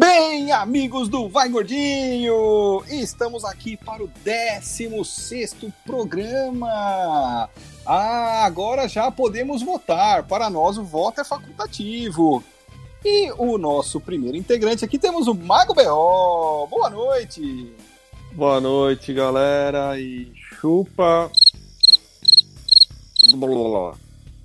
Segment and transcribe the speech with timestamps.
[0.00, 5.54] Bem, amigos do Vai Gordinho, estamos aqui para o 16
[5.84, 7.50] programa.
[7.84, 10.26] Ah, agora já podemos votar.
[10.26, 12.42] Para nós, o voto é facultativo.
[13.04, 16.66] E o nosso primeiro integrante aqui temos o Mago B.O.
[16.68, 17.70] Boa noite.
[18.32, 20.00] Boa noite, galera.
[20.00, 21.30] E chupa.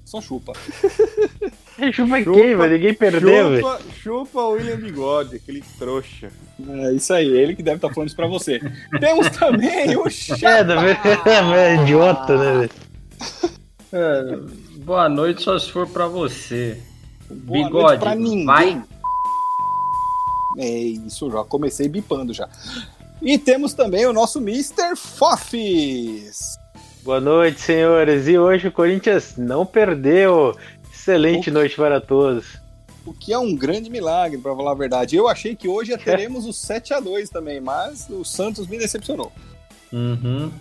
[0.04, 0.52] Só chupa.
[1.94, 2.74] chupa quem, velho?
[2.74, 3.62] Ninguém perdeu, velho.
[3.62, 6.30] Chupa, chupa o William Bigode, aquele trouxa.
[6.68, 8.60] É isso aí, ele que deve estar falando isso pra você.
[9.00, 10.46] Temos também o Chapa.
[11.26, 12.72] É, é idiota, né, velho?
[13.92, 14.40] É,
[14.78, 16.82] boa noite, só se for pra você.
[17.30, 18.46] Boa Bigode, noite pra ninguém.
[18.46, 18.84] vai.
[20.58, 22.48] É isso, já comecei bipando já.
[23.22, 24.96] E temos também o nosso Mr.
[24.96, 26.58] Fofis.
[27.04, 28.28] Boa noite, senhores.
[28.28, 30.58] E hoje o Corinthians não perdeu.
[31.10, 32.58] Excelente O- noite para todos.
[33.06, 35.16] O que é um grande milagre, pra falar a verdade.
[35.16, 38.80] Eu achei que hoje já teremos o 7 a 2 também, mas o Santos me
[38.80, 39.32] decepcionou.
[39.94, 40.52] Uhum.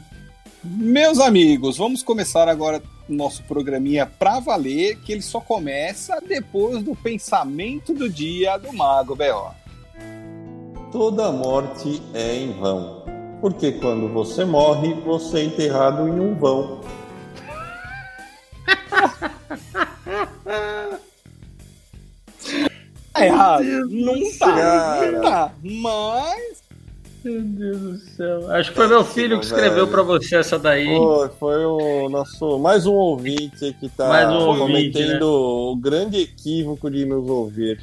[0.62, 6.94] Meus amigos, vamos começar agora nosso programinha pra valer, que ele só começa depois do
[6.94, 9.50] pensamento do dia do Mago B.O.
[10.92, 13.02] Toda morte é em vão.
[13.40, 16.80] Porque quando você morre, você é enterrado em um vão.
[23.12, 23.64] Tá errado.
[23.90, 25.12] Não tá, Cara.
[25.12, 25.52] não tá.
[25.62, 26.62] Mas
[27.24, 28.50] Meu Deus do céu.
[28.52, 30.96] Acho que foi meu filho que escreveu pra você essa daí.
[30.96, 36.20] Foi, foi o nosso mais um ouvinte que tá Mais um ouvinte, cometendo o grande
[36.20, 37.80] equívoco de nos ouvir.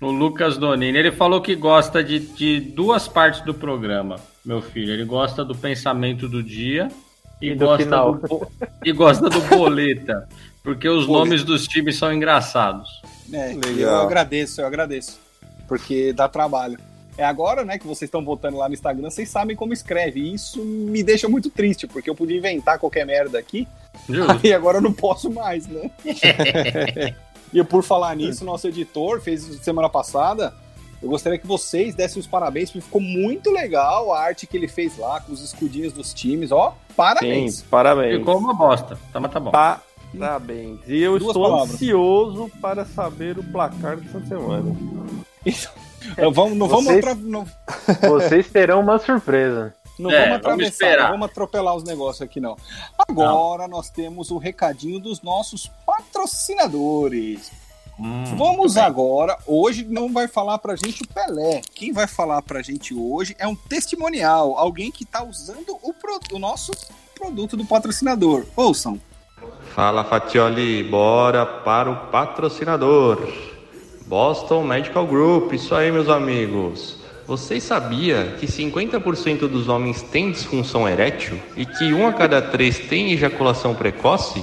[0.00, 0.98] O Lucas Donini.
[0.98, 4.92] Ele falou que gosta de, de duas partes do programa, meu filho.
[4.92, 6.88] Ele gosta do pensamento do dia
[7.40, 8.48] e, E do gosta, do,
[8.84, 10.28] e gosta do boleta.
[10.68, 11.24] Porque os Boleta.
[11.24, 13.00] nomes dos times são engraçados.
[13.32, 13.72] É, Legal.
[13.74, 15.18] eu agradeço, eu agradeço.
[15.66, 16.78] Porque dá trabalho.
[17.16, 20.20] É agora, né, que vocês estão votando lá no Instagram, vocês sabem como escreve.
[20.20, 23.66] E isso me deixa muito triste, porque eu podia inventar qualquer merda aqui,
[24.06, 24.40] Justo.
[24.46, 25.90] e agora eu não posso mais, né?
[27.50, 30.52] e por falar nisso, nosso editor fez isso semana passada.
[31.02, 34.68] Eu gostaria que vocês dessem os parabéns, porque ficou muito legal a arte que ele
[34.68, 36.52] fez lá, com os escudinhos dos times.
[36.52, 37.54] Ó, parabéns.
[37.54, 38.18] Sim, parabéns.
[38.18, 38.98] Ficou uma bosta.
[39.10, 39.50] Tá, mas tá bom.
[40.16, 40.80] Parabéns.
[40.86, 41.74] E eu Duas estou palavras.
[41.74, 44.74] ansioso para saber o placar dessa semana.
[45.44, 47.46] Então, vamos, não vamos, Vocês- atra- não,
[48.08, 49.74] Vocês terão uma surpresa.
[49.98, 51.02] Não É, vamos vamos atravessar, esperar.
[51.04, 52.56] não vamos atropelar os negócios aqui, não.
[52.96, 57.50] Agora nós temos o recadinho dos nossos patrocinadores.
[57.98, 61.60] Hum, Vamos agora, hoje não vai falar pra gente o Pelé.
[61.74, 66.20] Quem vai falar pra gente hoje é um testimonial, alguém que tá usando o, pro-
[66.32, 66.70] o nosso
[67.12, 68.44] produto do patrocinador.
[68.54, 69.00] Ouçam.
[69.74, 73.28] Fala Fatioli, bora para o patrocinador.
[74.06, 76.98] Boston Medical Group, isso aí meus amigos.
[77.26, 82.78] Vocês sabia que 50% dos homens têm disfunção erétil e que um a cada três
[82.78, 84.42] tem ejaculação precoce?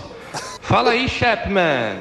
[0.61, 1.97] Fala aí, Chapman!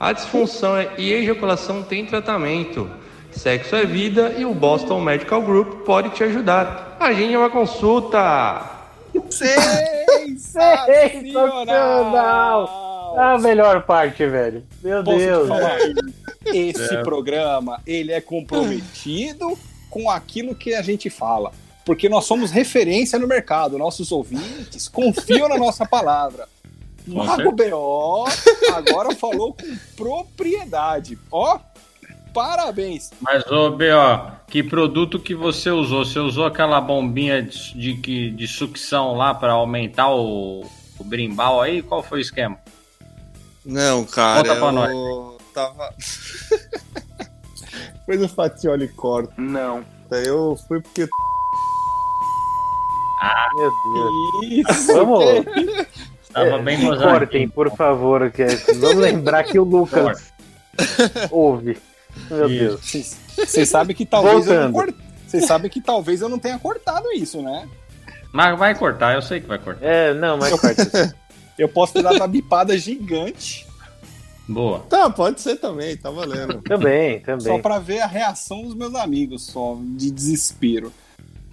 [0.00, 2.90] A disfunção e ejaculação têm tratamento.
[3.30, 6.96] Sexo é vida e o Boston Medical Group pode te ajudar.
[6.98, 8.62] Agende uma consulta!
[10.38, 13.16] Sensacional!
[13.18, 14.64] A melhor parte, velho.
[14.82, 15.48] Meu Posso te Deus.
[15.48, 15.78] falar?
[16.46, 17.02] Esse É.
[17.02, 19.56] programa, ele é comprometido
[19.90, 21.52] com aquilo que a gente fala.
[21.84, 23.76] Porque nós somos referência no mercado.
[23.76, 26.48] Nossos ouvintes confiam na nossa palavra.
[27.06, 28.24] Mago B.O.
[28.72, 31.18] agora falou com propriedade.
[31.30, 31.58] Ó,
[32.32, 33.10] parabéns.
[33.20, 36.04] Mas, ô, B.O., que produto que você usou?
[36.04, 40.62] Você usou aquela bombinha de, de, que- de sucção lá pra aumentar o,
[40.98, 41.82] o brimbal aí?
[41.82, 42.56] Qual foi o esquema?
[43.64, 45.42] Não, cara, Conta pra eu nós.
[45.54, 45.94] tava.
[48.06, 49.32] Depois o Fatioli corta.
[49.38, 49.84] Não.
[50.10, 51.08] Eu fui porque.
[53.54, 54.68] Meu Deus.
[54.68, 54.92] Isso.
[54.94, 55.24] Vamos.
[56.32, 57.10] Tava bem Me gozado.
[57.10, 58.30] cortem, por favor.
[58.30, 58.44] Que...
[58.80, 60.32] Vamos lembrar que o Lucas
[61.30, 61.78] ouve.
[62.30, 62.58] Meu Isso.
[62.64, 62.80] Deus.
[62.80, 64.94] Vocês vocês sabem que talvez eu não cort...
[65.26, 67.68] Vocês sabem que talvez eu não tenha cortado isso, né?
[68.32, 69.84] Mas vai cortar, eu sei que vai cortar.
[69.84, 71.14] É, não, mas corta.
[71.58, 73.66] Eu posso ter dado uma bipada gigante
[74.48, 74.80] Boa.
[74.80, 76.60] Tá, pode ser também, tá valendo.
[76.62, 77.62] Também, só também.
[77.62, 80.92] pra ver a reação dos meus amigos, só de desespero.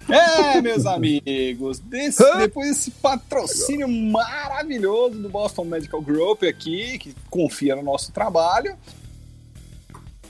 [0.08, 7.76] É, meus amigos, desse- depois desse patrocínio maravilhoso do Boston Medical Group aqui, que confia
[7.76, 8.76] no nosso trabalho,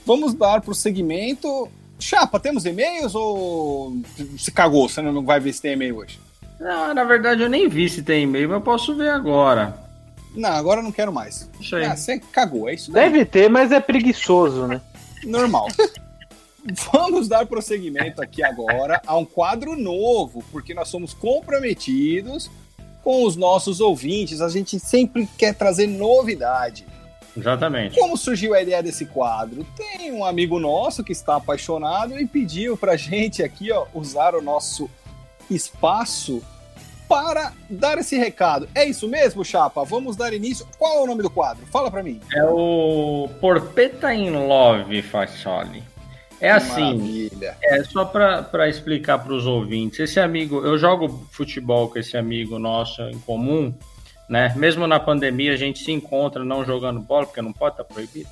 [0.05, 1.69] vamos dar pro segmento.
[1.99, 3.97] Chapa, temos e-mails ou
[4.37, 4.89] se cagou?
[4.89, 6.19] Você não vai ver se tem e-mail hoje?
[6.59, 9.77] Não, na verdade eu nem vi se tem e-mail, mas eu posso ver agora.
[10.35, 11.49] Não, agora eu não quero mais.
[11.59, 11.85] Isso aí.
[11.85, 13.09] Ah, você cagou, é isso daí.
[13.09, 14.81] Deve ter, mas é preguiçoso, né?
[15.25, 15.67] Normal.
[16.91, 22.49] vamos dar prosseguimento aqui agora a um quadro novo, porque nós somos comprometidos
[23.03, 24.41] com os nossos ouvintes.
[24.41, 26.85] A gente sempre quer trazer novidade.
[27.35, 27.97] Exatamente.
[27.97, 29.65] Como surgiu a ideia desse quadro?
[29.75, 34.41] Tem um amigo nosso que está apaixonado e pediu pra gente aqui, ó, usar o
[34.41, 34.89] nosso
[35.49, 36.41] espaço
[37.07, 38.69] para dar esse recado.
[38.73, 39.83] É isso mesmo, Chapa?
[39.83, 40.65] Vamos dar início.
[40.77, 41.65] Qual é o nome do quadro?
[41.67, 42.21] Fala pra mim.
[42.33, 45.83] É o Porpeta in Love, Facholi.
[46.39, 47.57] É assim, Maravilha.
[47.61, 49.99] é só para explicar para os ouvintes.
[49.99, 53.71] Esse amigo, eu jogo futebol com esse amigo nosso em comum,
[54.31, 54.53] né?
[54.55, 58.29] Mesmo na pandemia a gente se encontra não jogando bola, porque não pode, tá proibido.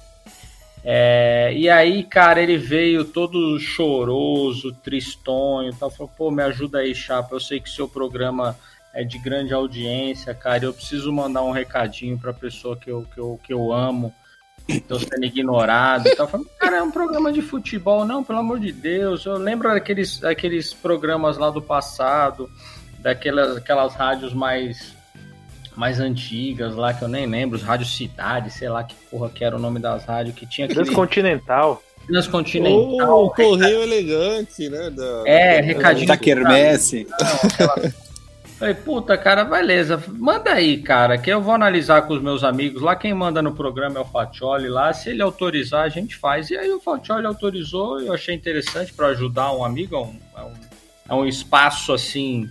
[0.81, 6.95] É, e aí, cara, ele veio todo choroso, tristonho, tal, falou, pô, me ajuda aí,
[6.95, 8.57] chapa, eu sei que seu programa
[8.93, 13.19] é de grande audiência, cara, eu preciso mandar um recadinho pra pessoa que eu, que
[13.19, 14.15] eu, que eu amo,
[14.87, 16.29] tô sendo ignorado e tal.
[16.57, 20.73] Cara, é um programa de futebol, não, pelo amor de Deus, eu lembro daqueles, daqueles
[20.73, 22.49] programas lá do passado,
[22.99, 24.97] daquelas aquelas rádios mais
[25.79, 29.45] mais antigas lá, que eu nem lembro, os Rádio Cidade, sei lá que porra que
[29.45, 30.83] era o nome das rádios, que tinha aquele...
[30.83, 31.81] Transcontinental.
[32.05, 33.09] Transcontinental.
[33.09, 34.89] Ou o Correio Elegante, né?
[34.89, 36.05] Da, É, recadinho.
[36.05, 37.07] Da Quermesse.
[38.59, 40.03] Falei, puta, cara, beleza.
[40.09, 42.81] Manda aí, cara, que eu vou analisar com os meus amigos.
[42.81, 44.91] Lá quem manda no programa é o Fatioli lá.
[44.91, 46.49] Se ele autorizar, a gente faz.
[46.49, 49.95] E aí o Fatioli autorizou, eu achei interessante para ajudar um amigo.
[49.95, 50.53] É um, é um,
[51.07, 52.49] é um espaço assim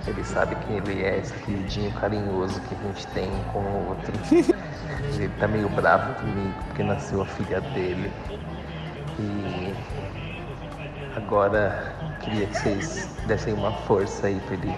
[0.08, 3.90] Ele sabe quem ele é, esse queridinho carinhoso que a gente tem um com o
[3.90, 4.14] outro.
[5.16, 8.12] Ele tá meio bravo comigo porque nasceu a filha dele.
[9.20, 9.74] E
[11.16, 14.76] agora queria que vocês dessem uma força aí pra ele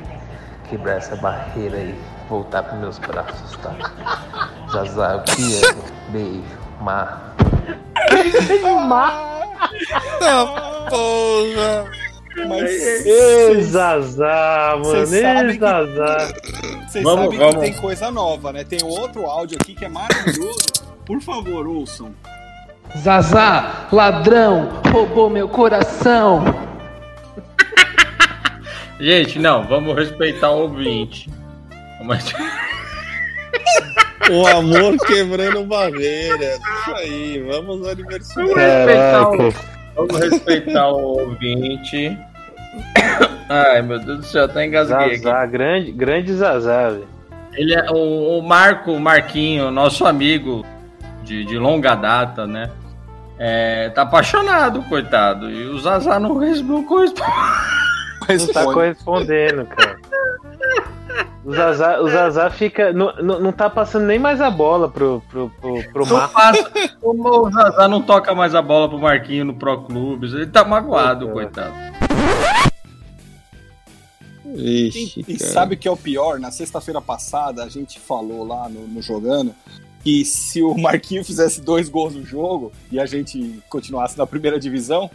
[0.69, 1.99] quebrar essa barreira e
[2.29, 3.75] voltar pros meus braços, tá?
[4.71, 5.83] Zazá, eu te amo.
[6.11, 6.65] Beijo.
[8.87, 9.59] Má.
[10.89, 11.85] Porra!
[12.47, 15.05] Mas Zazá, mano.
[15.05, 16.33] Zazá.
[16.87, 17.55] vocês Vamos, sabem vamos.
[17.55, 18.63] que tem coisa nova, né?
[18.63, 20.67] Tem outro áudio aqui que é maravilhoso.
[21.05, 22.13] Por favor, ouçam.
[22.97, 26.43] Zazá, ladrão, roubou meu coração.
[28.99, 31.29] Gente, não, vamos respeitar o ouvinte.
[32.03, 32.33] Mas,
[34.31, 36.59] O amor quebrando barreiras.
[36.59, 38.49] Isso aí, vamos ao aniversário.
[38.49, 39.53] vamos respeitar o,
[39.95, 42.17] vamos respeitar o ouvinte.
[43.49, 45.17] Ai, meu Deus do céu, até engasguei aqui.
[45.17, 47.07] Zazá, grande, grande Zazá, velho.
[47.53, 50.65] Ele é o, o Marco, o Marquinho, nosso amigo
[51.23, 52.69] de, de longa data, né?
[53.37, 55.49] É, tá apaixonado, coitado.
[55.49, 57.13] E o Zazá não respondeu.
[58.27, 59.84] Não tá correspondendo, cara.
[61.45, 62.91] O Zazá, o Zazá fica.
[62.91, 66.33] Não, não, não tá passando nem mais a bola pro, pro, pro, pro Não Marco.
[66.33, 66.71] passa.
[67.03, 70.33] O Zazá não toca mais a bola pro Marquinho no Pro Clubes.
[70.33, 71.71] Ele tá magoado, coitado.
[74.55, 75.51] Ixi, E cara.
[75.51, 76.39] sabe o que é o pior?
[76.39, 79.53] Na sexta-feira passada, a gente falou lá no, no Jogando
[80.03, 84.59] que se o Marquinho fizesse dois gols no jogo e a gente continuasse na primeira
[84.59, 85.09] divisão,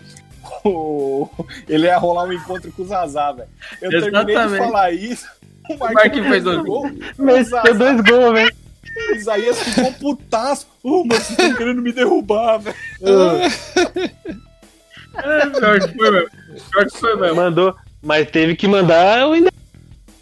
[1.68, 3.48] ele ia rolar um encontro com o Zazá, velho.
[3.80, 4.58] Eu terminei de Exatamente.
[4.64, 5.39] falar isso.
[5.74, 6.90] O Marquinhos fez dois gol.
[7.18, 8.54] Mas o Zazá- tem dois gols, velho.
[9.10, 10.66] O Isaías ficou putaço.
[10.82, 12.76] Ô, mas vocês estão querendo me derrubar, velho.
[15.22, 16.28] É, pior que foi mesmo.
[16.70, 17.36] Pior que foi mesmo.
[17.36, 17.74] Mandou.
[18.02, 19.60] Mas teve que mandar o endereço.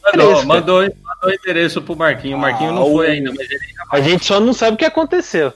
[0.04, 0.46] Mandou, cara.
[0.46, 2.36] mandou, mandou endereço pro Marquinho.
[2.36, 4.78] O Marquinho Ah, não foi o- ainda, mas ele A gente só não sabe o
[4.78, 5.52] que aconteceu.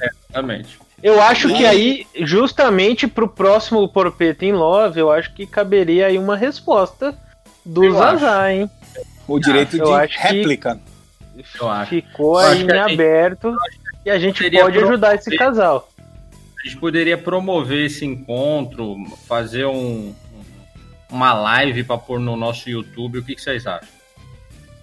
[0.00, 0.78] exatamente.
[1.02, 6.16] Eu acho que aí, justamente pro próximo Porpeta em Love, eu acho que caberia aí
[6.18, 7.14] uma resposta
[7.64, 8.70] do Eu Zazá, hein?
[9.26, 10.80] O direito eu de acho que- réplica.
[11.60, 11.90] Eu acho.
[11.90, 13.56] ficou Eu aí acho em a gente- aberto
[14.04, 15.88] e a gente pode ajudar esse casal.
[16.58, 20.14] A gente poderia promover esse encontro, fazer um,
[21.10, 23.18] uma live para pôr no nosso YouTube.
[23.18, 23.88] O que, que vocês acham?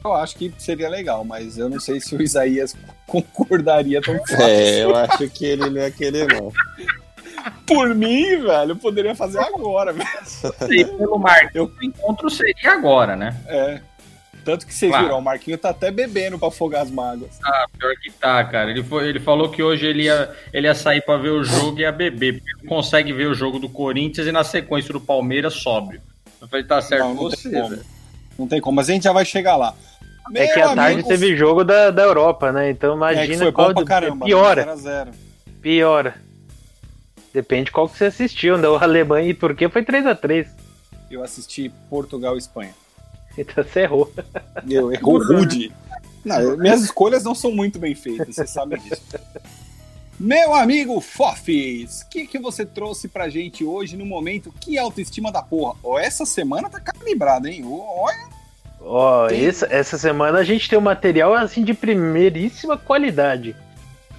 [0.04, 2.76] Eu acho que seria legal, mas eu não sei se o Isaías
[3.08, 4.42] concordaria tão fácil.
[4.42, 6.52] É, eu acho que ele não ia querer, não.
[7.66, 10.08] Por mim, velho, eu poderia fazer agora, velho.
[10.70, 13.36] E pelo Marquinhos, o encontro seria agora, né?
[13.48, 13.82] É.
[14.44, 15.06] Tanto que vocês Claro.
[15.06, 17.40] viram, o Marquinho tá até bebendo pra afogar as mágoas.
[17.44, 18.72] Ah, pior que tá, cara.
[18.72, 21.78] Ele, foi, ele falou que hoje ele ia, ele ia sair pra ver o jogo
[21.78, 25.00] e ia beber, porque não consegue ver o jogo do Corinthians e na sequência do
[25.00, 26.02] Palmeiras sóbrio.
[26.42, 27.70] Eu falei, tá certo Não, não você, tem como.
[27.70, 27.86] velho.
[28.40, 29.76] Não tem como, mas a gente já vai chegar lá.
[30.34, 32.70] É que Meu à tarde teve jogo da, da Europa, né?
[32.72, 34.26] Então é que imagina foi qual pra caramba.
[34.26, 35.12] piora, 0 a 0
[35.62, 36.16] piora.
[37.34, 38.68] Depende qual que você assistiu, né?
[38.68, 40.48] O Alemanha e Turquia foi 3x3.
[41.10, 42.74] Eu assisti Portugal e Espanha.
[43.38, 44.12] Então você errou.
[44.70, 45.72] Eu errou rude.
[46.24, 49.02] Não, eu- minhas escolhas não são muito bem feitas, você sabe disso.
[50.20, 54.54] Meu amigo Fofis, o que, que você trouxe pra gente hoje no momento?
[54.60, 55.76] Que autoestima da porra.
[55.84, 57.64] Ó, essa semana tá calibrada, hein?
[57.66, 58.30] Olha,
[58.84, 63.56] Ó, Tem- essa, essa semana a gente tem um material assim de primeiríssima qualidade.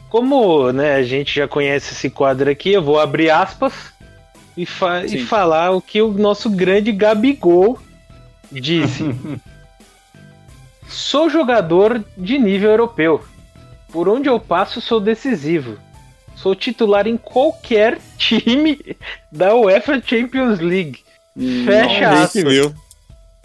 [0.08, 3.72] Como né, a gente já conhece esse quadro aqui, eu vou abrir aspas
[4.56, 5.24] e, fa- e Sim.
[5.26, 7.78] falar o que o nosso grande Gabigol
[8.60, 9.04] disse.
[10.88, 13.22] Sou jogador de nível europeu.
[13.90, 15.78] Por onde eu passo, sou decisivo.
[16.34, 18.78] Sou titular em qualquer time
[19.30, 21.00] da UEFA Champions League.
[21.64, 22.32] Fecha a aspas.
[22.32, 22.74] gente viu.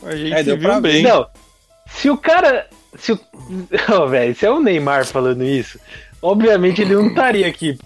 [0.04, 1.04] A gente É, deu viu bem.
[1.04, 1.28] Não,
[1.88, 2.68] se o cara.
[2.98, 3.20] Se o.
[4.02, 5.80] Ô, velho, se é o Neymar falando isso,
[6.22, 7.78] obviamente ele não estaria aqui.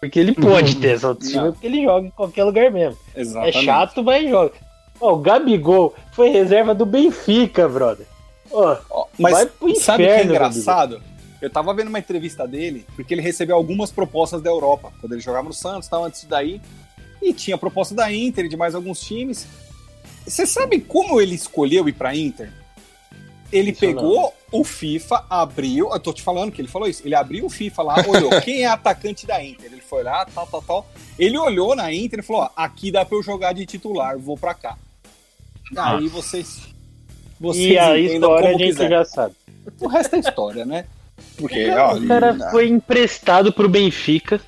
[0.00, 1.52] Porque ele pode ter essa autoestima, Não.
[1.52, 2.98] porque ele joga em qualquer lugar mesmo.
[3.14, 3.58] Exatamente.
[3.58, 4.52] É chato, mas joga.
[5.00, 8.06] Ó, o Gabigol foi reserva do Benfica, brother.
[8.50, 11.02] Ó, Vai Mas pro sabe o que é inferno, engraçado?
[11.40, 15.22] Eu tava vendo uma entrevista dele, porque ele recebeu algumas propostas da Europa, quando ele
[15.22, 16.60] jogava no Santos, tal, antes daí.
[17.22, 19.46] E tinha proposta da Inter e de mais alguns times.
[20.26, 22.52] Você sabe como ele escolheu ir pra Inter?
[23.52, 25.90] Ele Isso pegou o FIFA, abriu.
[25.92, 27.02] Eu tô te falando que ele falou isso.
[27.04, 29.72] Ele abriu o FIFA lá, olhou quem é atacante da Inter.
[29.72, 30.86] Ele foi lá, tal, tal, tal.
[31.18, 34.36] Ele olhou na Inter e falou: ó, aqui dá pra eu jogar de titular, vou
[34.36, 34.76] pra cá.
[35.76, 36.68] Aí vocês.
[37.40, 38.90] Vocês e a história a gente quiser.
[38.90, 39.34] já sabe.
[39.80, 40.84] O resto é história, né?
[41.36, 44.40] Porque, O cara, ó, o cara foi emprestado pro Benfica.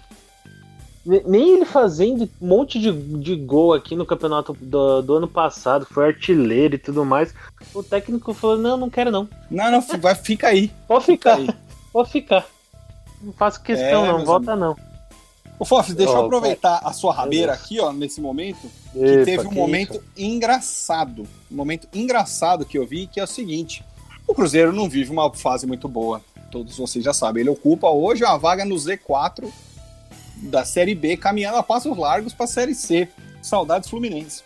[1.05, 5.29] Ne- Nem ele fazendo um monte de, de gol aqui no campeonato do, do ano
[5.29, 7.35] passado, foi artilheiro e tudo mais.
[7.75, 9.29] O técnico falou: Não, não quero não.
[9.51, 10.71] Não, não, vai, fica aí.
[10.87, 11.59] Pode Fica ficar, aí.
[11.93, 12.47] pode ficar.
[13.23, 14.77] Não faço questão, É, não, volta não.
[15.59, 19.25] Ô, Fofs, deixa eu Ó, aproveitar a sua rabeira aqui, ó, nesse momento, que Epa,
[19.25, 20.05] teve um que momento isso?
[20.17, 21.27] engraçado.
[21.51, 23.85] Um momento engraçado que eu vi, que é o seguinte:
[24.27, 26.21] o Cruzeiro não vive uma fase muito boa.
[26.51, 27.41] Todos vocês já sabem.
[27.43, 29.51] Ele ocupa hoje uma vaga no Z4
[30.37, 33.09] da Série B, caminhando a passos largos pra Série C.
[33.41, 34.43] Saudades Fluminense.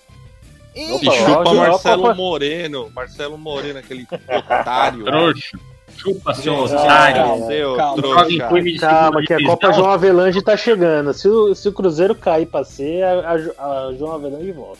[0.75, 2.91] E, E chupa Marcelo Moreno.
[2.95, 5.05] Marcelo Moreno, aquele otário.
[5.05, 5.59] Trouxa.
[5.97, 7.23] Chupa, seu otário.
[7.23, 8.03] calma, Seu calma.
[8.03, 8.79] Joga em trouxa.
[8.81, 9.73] Calma, que a Copa.
[9.73, 11.13] João Avelange tá chegando.
[11.15, 14.79] Se o, se o Cruzeiro cair pra ser, a, a- a João Avelange volta.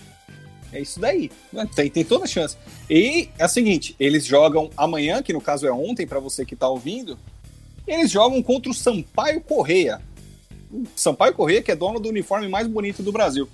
[0.73, 1.31] É isso daí.
[1.75, 2.57] Tem, tem toda a chance.
[2.91, 6.55] E é o seguinte: eles jogam amanhã, que no caso é ontem, para você que
[6.57, 7.17] tá ouvindo.
[7.87, 10.01] Eles jogam contra o Sampaio Correia.
[10.73, 13.49] O Sampaio Correia, que é dono do uniforme mais bonito do Brasil.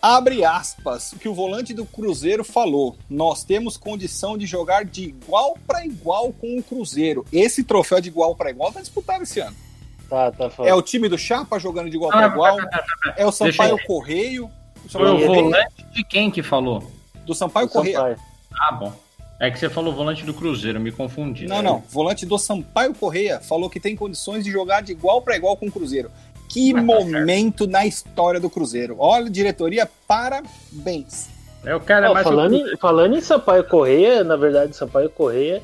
[0.00, 2.96] Abre aspas, o que o volante do Cruzeiro falou.
[3.10, 7.24] Nós temos condição de jogar de igual para igual com o Cruzeiro.
[7.32, 9.56] Esse troféu de igual para igual tá disputado esse ano.
[10.08, 12.58] Tá, tá É o time do Chapa jogando de igual Ah, para igual.
[13.16, 14.44] É o Deixa Sampaio eu- Correio.
[14.84, 16.90] O Foi o Sampaio Correia- volante de quem que falou?
[17.26, 17.96] do Sampaio Correia.
[17.98, 18.16] Sampaio.
[18.58, 18.92] Ah, bom.
[19.40, 21.46] É que você falou volante do Cruzeiro, me confundi.
[21.46, 21.80] Não, não.
[21.90, 25.66] Volante do Sampaio Correia falou que tem condições de jogar de igual para igual com
[25.66, 26.10] o Cruzeiro.
[26.48, 28.96] Que Mas tá momento na história do Cruzeiro.
[28.98, 31.28] Olha, diretoria, parabéns.
[31.64, 32.24] É o cara Ó, mais.
[32.24, 35.62] falando, em, falando em Sampaio Correia, na verdade, Sampaio Correia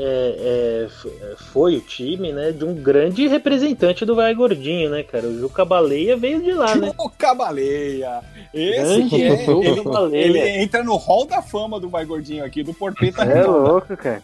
[0.00, 0.88] é,
[1.22, 5.26] é, foi o time, né, de um grande representante do Vai Gordinho, né, cara?
[5.26, 6.92] O Juca Baleia veio de lá, né?
[6.96, 8.20] Juca Baleia.
[8.54, 9.44] Esse Grande que é.
[9.44, 10.24] Juca Ele, Baleia.
[10.24, 14.22] ele entra no hall da fama do Vai Gordinho aqui, do Porpeta É louco, cara.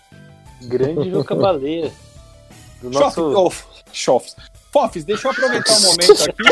[0.63, 1.91] Grande Juca Baleia.
[2.81, 3.33] Do Chof, nosso...
[3.35, 4.23] oh.
[4.75, 6.43] Fofs, deixa eu aproveitar o momento aqui.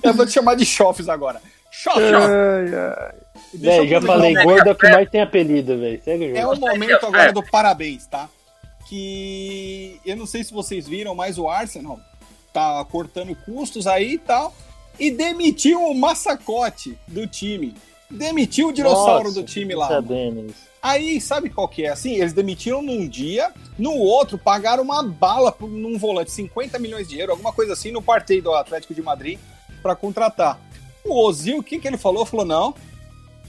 [0.02, 1.42] eu vou te chamar de Chofs agora.
[1.70, 2.00] Chof,
[3.52, 4.44] Véi, já falei, momento.
[4.44, 6.00] gordo é o que mais tem apelido, velho.
[6.34, 8.30] É o momento agora do parabéns, tá?
[8.88, 12.00] Que eu não sei se vocês viram, mas o Arsenal
[12.50, 14.54] tá cortando custos aí e tal.
[14.98, 17.74] E demitiu o massacote do time.
[18.10, 19.88] Demitiu o dinossauro Nossa, do time lá.
[19.88, 20.64] Sabendo isso.
[20.86, 21.88] Aí, sabe qual que é?
[21.88, 27.18] Assim, eles demitiram num dia, no outro pagaram uma bala num volante, 50 milhões de
[27.18, 29.36] euros, alguma coisa assim, no partido do Atlético de Madrid
[29.82, 30.60] para contratar.
[31.04, 32.24] O Ozil, o que, que ele falou?
[32.24, 32.72] Falou, não,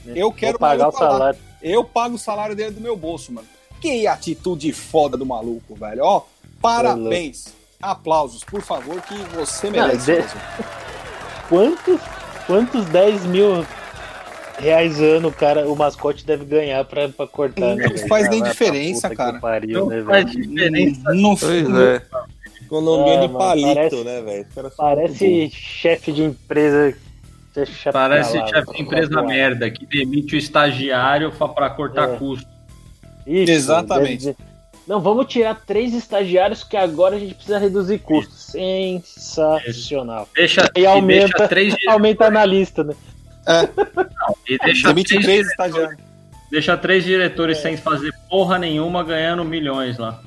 [0.04, 1.38] eu quero pagar o salário.
[1.62, 3.46] Eu pago o salário dele do meu bolso, mano.
[3.80, 6.02] Que atitude foda do maluco, velho.
[6.02, 6.22] Ó,
[6.60, 7.54] parabéns.
[7.80, 10.06] Aplausos, por favor, que você merece.
[10.06, 10.40] de- mesmo.
[11.48, 12.00] Quantos,
[12.48, 13.64] quantos 10 mil
[14.58, 17.98] reais ano o cara, o mascote deve ganhar pra, pra cortar, Não né?
[18.08, 19.38] faz nem diferença, cara.
[19.38, 20.46] Pariu, Não né, faz velho?
[20.48, 21.14] diferença.
[21.14, 22.02] Não, Pois é.
[22.64, 24.46] Economia É, de mano, palito, parece- né, velho?
[24.76, 26.94] Parece chefe de empresa.
[27.92, 32.16] Parece lá, chefe de empresa merda, que demite o estagiário pra cortar É.
[32.16, 32.46] custo.
[33.26, 34.36] Isso, Exatamente.
[34.86, 38.52] Não, vamos tirar três estagiários que agora a gente precisa reduzir custos.
[38.52, 40.28] Sensacional.
[40.34, 42.94] Deixa, E e aumenta- deixa três, Aumenta na lista, né?
[44.48, 45.98] E deixa três, três dire- estagiários.
[46.50, 50.20] deixa três diretores sem fazer porra nenhuma ganhando milhões lá.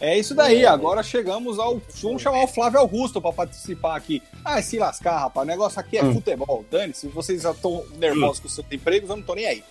[0.00, 1.82] É isso daí, agora chegamos ao.
[2.02, 4.22] Vamos chamar o Flávio Augusto pra participar aqui.
[4.44, 5.44] Ah, se lascar, rapaz.
[5.44, 6.14] O negócio aqui é Hum.
[6.14, 6.64] futebol.
[6.70, 9.64] Dane-se, vocês já estão nervosos com seus empregos, eu não tô nem aí.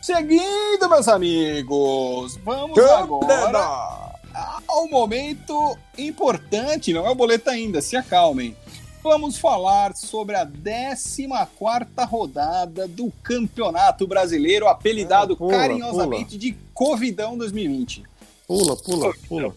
[0.00, 4.12] Seguindo, meus amigos, vamos agora
[4.68, 8.56] ao momento importante, não é o boleto ainda, se acalmem.
[9.08, 11.28] Vamos falar sobre a 14
[12.08, 18.02] rodada do Campeonato Brasileiro, apelidado Ah, pula, carinhosamente de Covidão 2020.
[18.48, 19.54] Pula, pula, pula.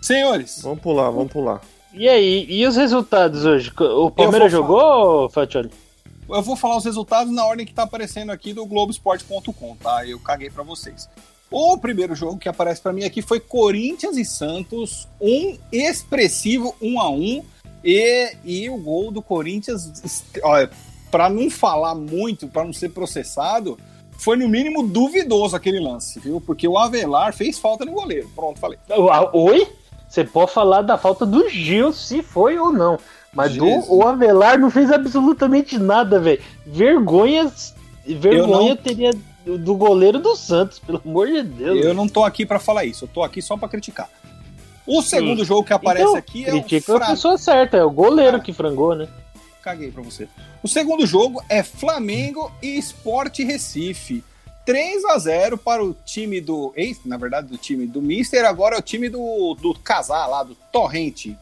[0.00, 1.60] Senhores, Vamos pular, vamos pular.
[1.92, 3.72] E aí, e os resultados hoje?
[3.76, 5.72] O Palmeiras jogou, Fatioli?
[6.28, 10.06] eu vou falar os resultados na ordem que tá aparecendo aqui do Globoesporte.com, tá?
[10.06, 11.08] Eu caguei pra vocês.
[11.50, 17.00] O primeiro jogo que aparece pra mim aqui foi Corinthians e Santos, um expressivo 1
[17.00, 17.42] a 1
[17.84, 20.70] e, e o gol do Corinthians, olha,
[21.10, 23.78] para não falar muito, pra não ser processado,
[24.18, 26.40] foi no mínimo duvidoso aquele lance, viu?
[26.40, 28.28] Porque o Avelar fez falta no goleiro.
[28.34, 28.78] Pronto, falei.
[29.32, 29.68] Oi?
[30.08, 32.98] Você pode falar da falta do Gil, se foi ou não.
[33.32, 36.42] Mas do, o Avelar não fez absolutamente nada, velho.
[36.66, 37.52] Vergonha,
[38.06, 39.10] vergonha não- teria
[39.44, 41.84] do, do goleiro do Santos, pelo amor de Deus.
[41.84, 44.08] Eu não tô aqui pra falar isso, eu tô aqui só pra criticar.
[44.88, 47.84] O segundo jogo que aparece Então, aqui é o Critica a Fra- pessoa certa, é
[47.84, 48.40] o goleiro Ah.
[48.40, 49.06] que frangou, né?
[49.62, 50.26] Caguei pra você.
[50.62, 54.24] O segundo jogo é Flamengo e Sport Recife.
[54.64, 56.72] 3 a 0 para o time do.
[56.76, 60.42] Ex, na verdade, do time do Mister, agora é o time do, do Casar lá,
[60.42, 61.36] do Torrente.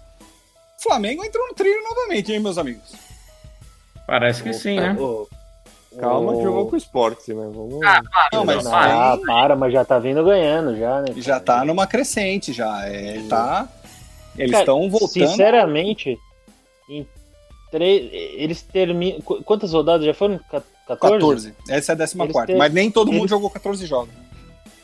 [0.79, 2.95] Flamengo entrou no trilho novamente, hein, meus amigos?
[4.07, 4.97] Parece que sim, né?
[4.99, 5.29] O-
[5.99, 7.51] Calma o- que jogou com o esporte, né?
[7.53, 7.81] Vamos...
[8.33, 11.09] Não, mas Ah, aí para, mas já tá vindo ganhando já, né?
[11.17, 12.85] já tá numa crescente, já.
[12.87, 13.69] É, tá.
[14.39, 15.29] Eles Cara, estão voltando.
[15.29, 16.19] Sinceramente,
[16.89, 17.07] em
[17.71, 19.21] tre- eles terminam.
[19.23, 20.39] qu- Quantas rodadas já foram?
[20.51, 21.53] Ca- 14?
[21.53, 21.55] 14.
[21.69, 22.23] Essa é a 14.
[22.23, 24.11] Eles têm- Mas nem todo mundo eles- jogou 14 jogos.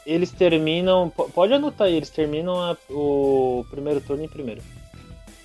[0.06, 1.08] Eles terminam.
[1.14, 4.60] po- Pode anotar aí, eles terminam a- o primeiro turno em primeiro.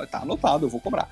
[0.06, 1.10] Tá anotado, eu vou cobrar.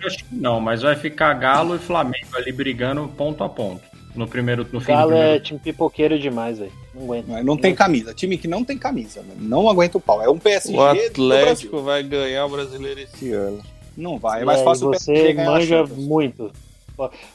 [0.00, 3.82] Eu acho que não, mas vai ficar Galo e Flamengo ali brigando ponto a ponto.
[4.14, 5.34] No primeiro, no fim do Galo primeiro.
[5.36, 6.72] é time pipoqueiro demais, velho.
[6.94, 7.26] Não aguento.
[7.28, 8.12] Não, não tem camisa.
[8.12, 9.20] Time que não tem camisa.
[9.22, 9.34] né?
[9.38, 10.20] Não aguenta o pau.
[10.20, 10.80] É um PSG O.
[10.82, 13.62] Atlético vai ganhar o brasileiro esse ano.
[13.96, 14.42] Não vai.
[14.42, 16.52] É mais fácil o PSG você ganhar a manja muito.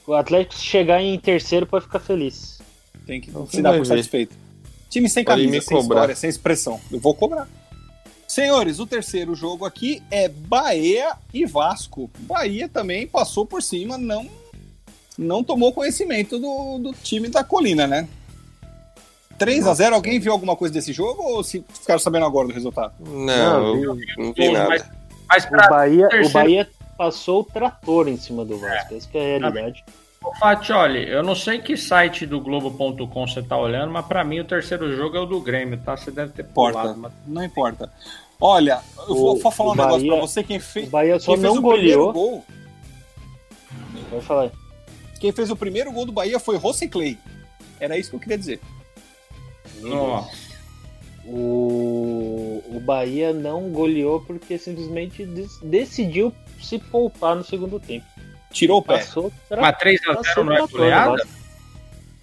[0.06, 2.60] O Atlético se chegar em terceiro pode ficar feliz.
[3.06, 3.86] Tem que Não se dar por ver.
[3.86, 4.36] satisfeito.
[4.89, 5.95] Time sem camisa, sem cobrar.
[6.01, 6.79] história, sem expressão.
[6.91, 7.47] Eu vou cobrar.
[8.27, 12.09] Senhores, o terceiro jogo aqui é Bahia e Vasco.
[12.19, 14.27] Bahia também passou por cima, não
[15.15, 18.07] não tomou conhecimento do, do time da Colina, né?
[19.38, 22.53] 3 a 0 alguém viu alguma coisa desse jogo ou se ficaram sabendo agora do
[22.53, 22.93] resultado?
[22.99, 24.91] Não, Não, eu não vi Mas, nada.
[25.27, 28.95] mas O pra Bahia, o terceiro- Bahia passou o trator em cima do Vasco.
[28.95, 29.83] Essa que é a realidade.
[30.23, 34.39] Ô, Fatioli, eu não sei que site do Globo.com você tá olhando, mas pra mim
[34.39, 35.97] o terceiro jogo é o do Grêmio, tá?
[35.97, 36.79] Você deve ter Importa.
[36.79, 36.99] pulado.
[36.99, 37.12] Mas...
[37.27, 37.91] Não importa.
[38.39, 40.43] Olha, eu vou, O- vou falar um o negócio Bahia- pra você.
[40.43, 40.86] Quem, fe...
[40.86, 42.13] Bahia só quem fez não o primeiro goleou.
[42.13, 42.45] gol
[44.12, 44.51] Vai falar.
[45.19, 47.17] Quem fez o primeiro gol do Bahia foi Rossi Clay.
[47.79, 48.59] Era isso que eu queria dizer.
[49.81, 50.29] Nossa.
[51.25, 58.05] O, o Bahia não goleou porque simplesmente des- decidiu se poupar no segundo tempo.
[58.54, 59.00] Tirou o pé.
[59.00, 61.28] Passou tra- Mas 3x0 passou não é no goleada?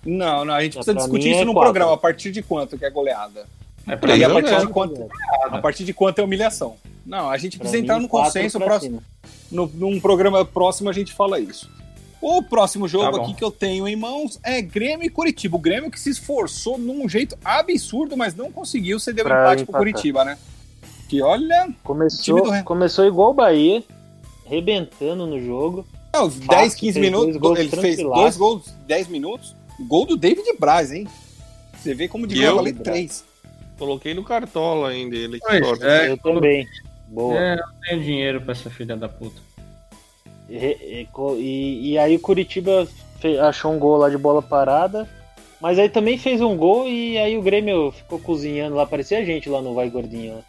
[0.05, 1.73] Não, não, a gente precisa discutir é isso no quatro.
[1.73, 1.93] programa.
[1.95, 3.47] A partir de quanto que é goleada?
[3.87, 5.09] É pra E a a partir, de quanto,
[5.51, 6.77] a partir de quanto é humilhação?
[7.05, 8.59] Não, a gente Pra precisa mim, entrar no consenso.
[8.59, 9.03] Próximo,
[9.51, 11.69] no, num programa próximo a gente fala isso.
[12.23, 15.57] O próximo jogo Tá aqui que eu tenho em mãos é Grêmio e Curitiba.
[15.57, 19.57] O Grêmio que se esforçou num jeito absurdo, mas não conseguiu ceder o Pra empate
[19.57, 19.79] pro empatar.
[19.81, 20.38] Curitiba, né?
[21.09, 23.83] Que olha, Time Começou, do começou igual o Bahia,
[24.47, 25.87] rebentando no jogo.
[26.12, 29.55] Não, 10, 15 fez minutos, dois ele fez dois gols, 10 minutos.
[29.88, 31.07] Gol do David Braz, hein?
[31.79, 32.57] Você vê como E devia eu?
[32.57, 33.25] valer três.
[33.79, 35.38] Coloquei no cartola ainda ele.
[35.38, 36.11] Pois é.
[36.11, 36.66] Eu também.
[37.09, 37.35] Boa.
[37.38, 39.40] É, eu não tenho dinheiro pra essa filha da puta.
[40.49, 42.87] E, e- e- e aí o Curitiba
[43.20, 45.09] fe- achou um gol lá de bola parada.
[45.61, 49.25] Mas aí também fez um gol e aí o Grêmio ficou cozinhando lá, parecia a
[49.25, 50.42] gente lá no Vai Gordinho.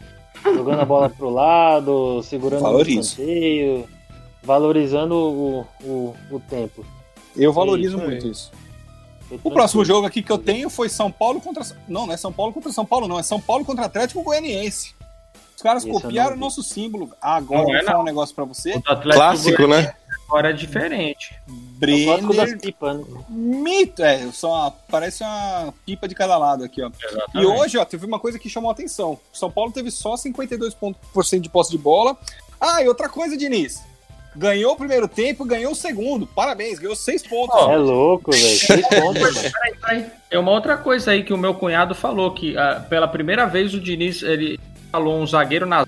[0.44, 0.52] ó.
[0.54, 3.16] Jogando a bola pro lado, segurando o Valorizo.
[4.42, 6.84] Valorizando o, o, o tempo.
[7.36, 8.52] Eu valorizo Isso muito isso.
[9.42, 11.64] O próximo jogo aqui que eu tenho foi São Paulo contra.
[11.88, 13.18] Não, não é São Paulo contra São Paulo, não.
[13.18, 14.94] É São Paulo contra Atlético Goianiense.
[15.56, 17.10] Os caras Esse não copiaram o nosso símbolo.
[17.20, 18.74] Agora Não eu é, vou falar um negócio pra você.
[18.74, 19.94] O do Atlético Clássico, né?
[20.28, 21.34] agora é diferente.
[21.46, 23.04] Brenner pipas, né?
[23.28, 26.88] Mito, é, só parece uma pipa de cada lado aqui, ó.
[26.88, 27.46] E Exatamente.
[27.46, 29.18] hoje, ó, teve uma coisa que chamou a atenção.
[29.32, 32.16] São Paulo teve só 52% de posse de bola.
[32.60, 33.82] Ah, e outra coisa, Diniz.
[34.34, 36.26] Ganhou o primeiro tempo, ganhou o segundo.
[36.26, 37.54] Parabéns, ganhou seis pontos.
[37.54, 38.42] Ó, É louco, velho.
[38.58, 39.34] Seis pontos, mano.
[39.52, 40.06] Peraí, peraí.
[40.30, 43.74] Tem uma outra coisa aí que o meu cunhado falou, que ah, pela primeira vez
[43.74, 44.58] o Diniz, ele
[44.90, 45.86] falou um zagueiro na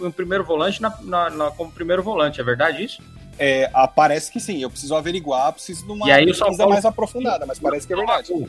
[0.00, 3.00] um primeiro volante na, na- na- como primeiro volante, é verdade isso?
[3.38, 4.62] É, ah, parece que sim.
[4.62, 7.92] Eu preciso averiguar, preciso de uma E aí pesquisa Paulo- mais aprofundada, mas parece que
[7.92, 8.28] é verdade.
[8.32, 8.48] Pô,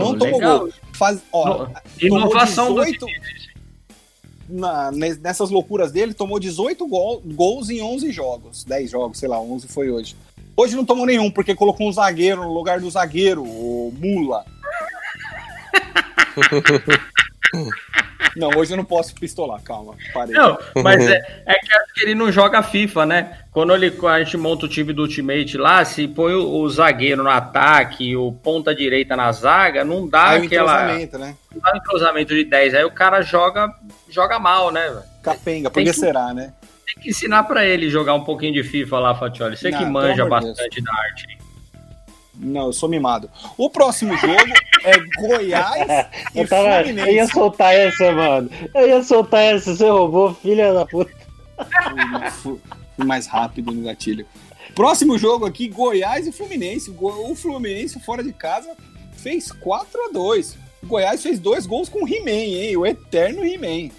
[0.00, 0.58] não tomou legal.
[0.60, 0.70] gol.
[0.94, 3.06] Faz, ó, No- Inovação do 18
[4.48, 8.64] na- ne- nessas loucuras dele, tomou 18 gol- gols em 11 jogos.
[8.64, 10.16] 10 jogos, sei lá, 11 foi hoje.
[10.56, 14.44] Hoje não tomou nenhum, porque colocou um zagueiro no lugar do zagueiro, o Mula.
[18.36, 20.34] não, hoje eu não posso pistolar, calma, parei.
[20.34, 23.38] Não, mas é, é que acho que ele não joga FIFA, né?
[23.52, 27.22] Quando ele, a gente monta o time do Ultimate lá, se põe o, o zagueiro
[27.22, 30.84] no ataque, o ponta direita na zaga, não dá Aí o aquela.
[30.86, 31.08] né?
[31.52, 32.74] Não dá um entrosamento de 10.
[32.74, 33.72] Aí o cara joga,
[34.08, 35.02] joga mal, né?
[35.22, 36.52] Capenga, por Tem que que- será, né?
[36.86, 39.56] Tem que ensinar pra ele jogar um pouquinho de FIFA lá, Fatioli.
[39.56, 41.37] Você Não, que manja bastante da arte.
[42.38, 43.28] Não, eu sou mimado.
[43.56, 44.52] O próximo jogo
[44.84, 47.32] é Goiás e Eu, tava, eu ia Fluminense.
[47.32, 48.50] soltar essa, mano.
[48.74, 51.10] Eu ia soltar essa, você roubou, filha da puta.
[52.42, 52.58] Fui
[53.04, 54.26] mais rápido no gatilho.
[54.74, 56.90] Próximo jogo aqui, Goiás e Fluminense.
[56.90, 58.70] O Fluminense, fora de casa,
[59.16, 62.76] fez 4 a 2 O Goiás fez dois gols com o He-Man, hein?
[62.76, 63.90] O eterno He-Man.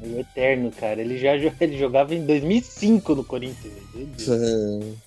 [0.00, 1.00] O Eterno, cara.
[1.00, 3.72] Ele já ele jogava em 2005 no Corinthians.
[3.94, 4.28] Meu Deus.
[4.28, 5.03] E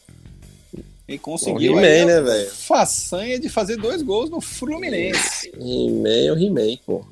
[1.15, 2.50] O conseguiu a né, velho?
[2.52, 5.50] façanha de fazer dois gols no Fluminense.
[5.56, 7.06] He-Man é o He-Man, pô.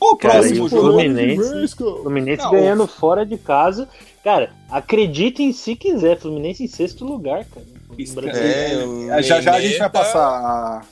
[0.00, 0.82] O Cara, e próximo jogo...
[0.92, 3.88] Fluminense, Fluminense Não, ganhando fora de casa.
[4.24, 6.18] Cara, acreditem se quiser.
[6.18, 7.64] Fluminense em sexto lugar, cara.
[8.36, 10.82] É, o É, já já a gente vai tá- passar a,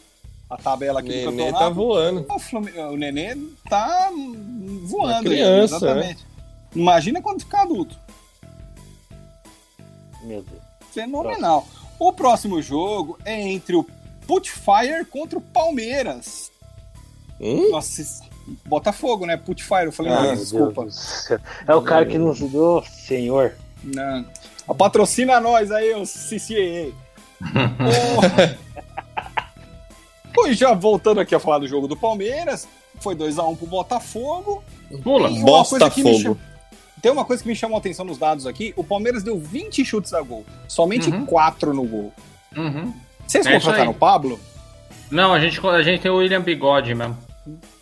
[0.48, 1.58] a tabela aqui do Nenê campeonato.
[1.58, 2.26] tá voando.
[2.30, 3.36] O, Flum- o Nenê
[3.68, 4.96] tá voando.
[4.96, 6.24] Uma aí, criança, exatamente.
[6.74, 7.98] Imagina quando ficar adulto.
[10.22, 10.62] Meu Deus.
[10.92, 11.66] Fenomenal.
[11.98, 13.86] O próximo jogo é entre o
[14.26, 16.50] Putfire contra o Palmeiras.
[17.40, 17.70] Hum?
[17.70, 18.02] Nossa,
[18.66, 19.36] Botafogo, né?
[19.36, 20.86] Putfire, eu falei, Ah, não, desculpa.
[21.66, 22.30] É o cara que não.
[22.30, 23.54] Ô, senhor.
[23.82, 24.24] Não.
[24.66, 26.92] A patrocina nós aí, o CCA.
[30.36, 30.52] o...
[30.52, 32.66] já voltando aqui a falar do jogo do Palmeiras,
[33.00, 34.62] foi 2x1 pro Botafogo.
[35.02, 35.28] Pula.
[35.28, 36.40] Uma coisa que me Botafogo.
[37.04, 39.84] Tem uma coisa que me chamou a atenção nos dados aqui: o Palmeiras deu 20
[39.84, 41.26] chutes a gol, somente Uhum.
[41.26, 42.10] 4 no gol.
[42.56, 42.94] Uhum.
[43.26, 44.40] Vocês É contrataram o Pablo?
[45.10, 47.14] Não, a gente, a gente tem o William Bigode mesmo.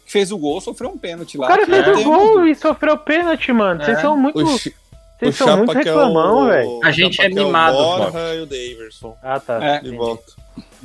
[0.05, 1.47] Fez o gol, sofreu um pênalti lá.
[1.47, 3.85] O cara fez não o gol e sofreu pênalti, mano.
[3.85, 4.01] Vocês É.
[4.01, 4.41] são muito.
[4.43, 4.73] O, Ch- o
[5.21, 6.47] Vocês são muito é reclamão, o...
[6.49, 6.81] velho.
[6.83, 9.17] A gente é que o mimado, Borja e o Daverson.
[9.23, 9.65] Ah, tá.
[9.65, 9.79] É.
[9.81, 10.33] De volta.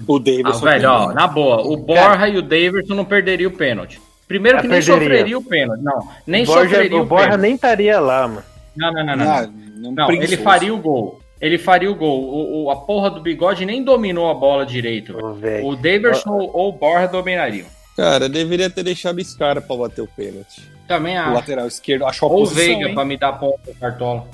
[0.08, 0.60] O Ah, Davidson.
[0.64, 4.00] velho, ó, na boa, o Borja e o Davidson não perderiam o pênalti.
[4.28, 5.82] Primeiro Ah, que nem sofreria o pênalti.
[5.84, 7.42] Não, nem o Borja, sofreria o o Borja pênalti.
[7.42, 8.44] nem estaria lá, mano.
[8.76, 9.32] Não, não, não, não.
[9.32, 11.22] Ah, Não, Não, ele faria o gol.
[11.40, 12.20] Ele faria o gol.
[12.24, 15.14] O, o- a porra do bigode nem dominou a bola direito.
[15.36, 15.68] velho.
[15.68, 17.68] O Daverson ou o Borja dominariam.
[17.96, 20.62] Cara, deveria ter deixado esse cara pra bater o pênalti.
[20.88, 21.34] Também O acho.
[21.34, 22.64] lateral esquerdo achou a Ou o posição.
[22.66, 22.94] Veiga hein?
[22.96, 24.28] pra me dar ponto no cartola.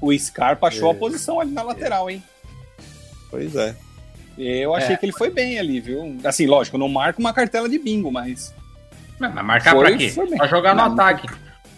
[0.00, 0.92] O Scarpa achou É.
[0.92, 2.22] a posição ali na lateral, hein?
[3.30, 3.74] Pois é.
[4.36, 4.98] Eu achei É.
[4.98, 6.16] que ele foi bem ali, viu?
[6.24, 8.52] Assim, lógico, eu não marco uma cartela de bingo, mas
[9.18, 10.12] Mas marcar Foi- pra quê?
[10.36, 11.28] Pra jogar no Não, ataque.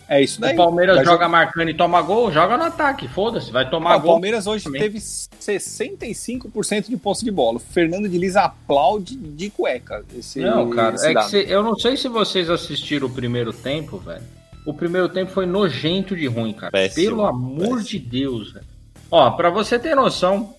[0.09, 0.55] é isso daí.
[0.55, 3.07] O Palmeiras joga marcando e toma gol, joga no ataque.
[3.09, 4.13] Foda-se, vai Ah, tomar o gol.
[4.13, 4.81] Palmeiras hoje também.
[4.81, 7.57] teve 65% de posse de bola.
[7.57, 10.05] O Fernando Diniz aplaude de cueca.
[10.17, 14.23] Esse, Não, cara, é que eu não sei se vocês assistiram o primeiro tempo, velho.
[14.67, 16.73] O primeiro tempo foi nojento de ruim, cara.
[16.73, 17.83] Péssimo, Pelo amor péssimo.
[17.83, 18.65] de Deus, velho.
[19.11, 20.55] Ó, pra você ter noção,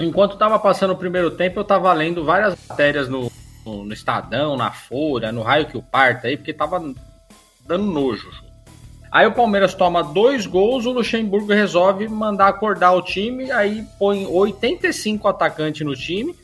[0.00, 3.30] enquanto tava passando o primeiro tempo, eu tava lendo várias matérias no,
[3.64, 6.80] no, no Estadão, na Folha, no Raio que o Parta aí, porque tava
[7.66, 8.30] dando nojo.
[9.10, 14.26] Aí o Palmeiras toma dois gols, o Luxemburgo resolve mandar acordar o time, aí põe
[14.26, 16.34] 85 atacantes no time,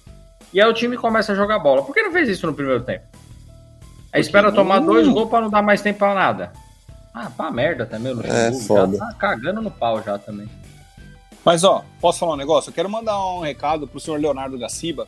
[0.52, 1.82] e aí o time começa a jogar bola.
[1.82, 3.04] Por que não fez isso no primeiro tempo?
[4.12, 6.52] Aí espera tomar dois gols pra não dar mais tempo pra nada.
[7.12, 8.60] Ah, pra merda também, o Luxemburgo.
[8.60, 8.96] foda.
[8.96, 10.48] Já tá cagando no pau já também.
[11.44, 12.70] Mas ó, posso falar um negócio?
[12.70, 15.06] Eu quero mandar um recado pro senhor Leonardo Gaciba.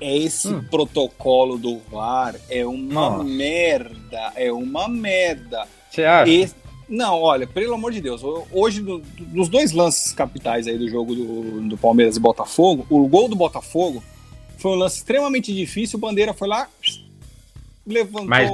[0.00, 0.64] É esse Hum.
[0.70, 3.24] protocolo do VAR é uma Nossa.
[3.24, 5.66] merda, é uma merda.
[5.90, 6.30] Você acha?
[6.30, 6.54] Esse-
[6.88, 11.14] Não, olha, pelo amor de Deus, hoje, do- dos dois lances capitais aí do jogo
[11.14, 14.02] do, do Palmeiras e Botafogo, o gol do Botafogo
[14.58, 16.68] foi um lance extremamente difícil, o Bandeira foi lá,
[17.86, 18.50] levantou Mas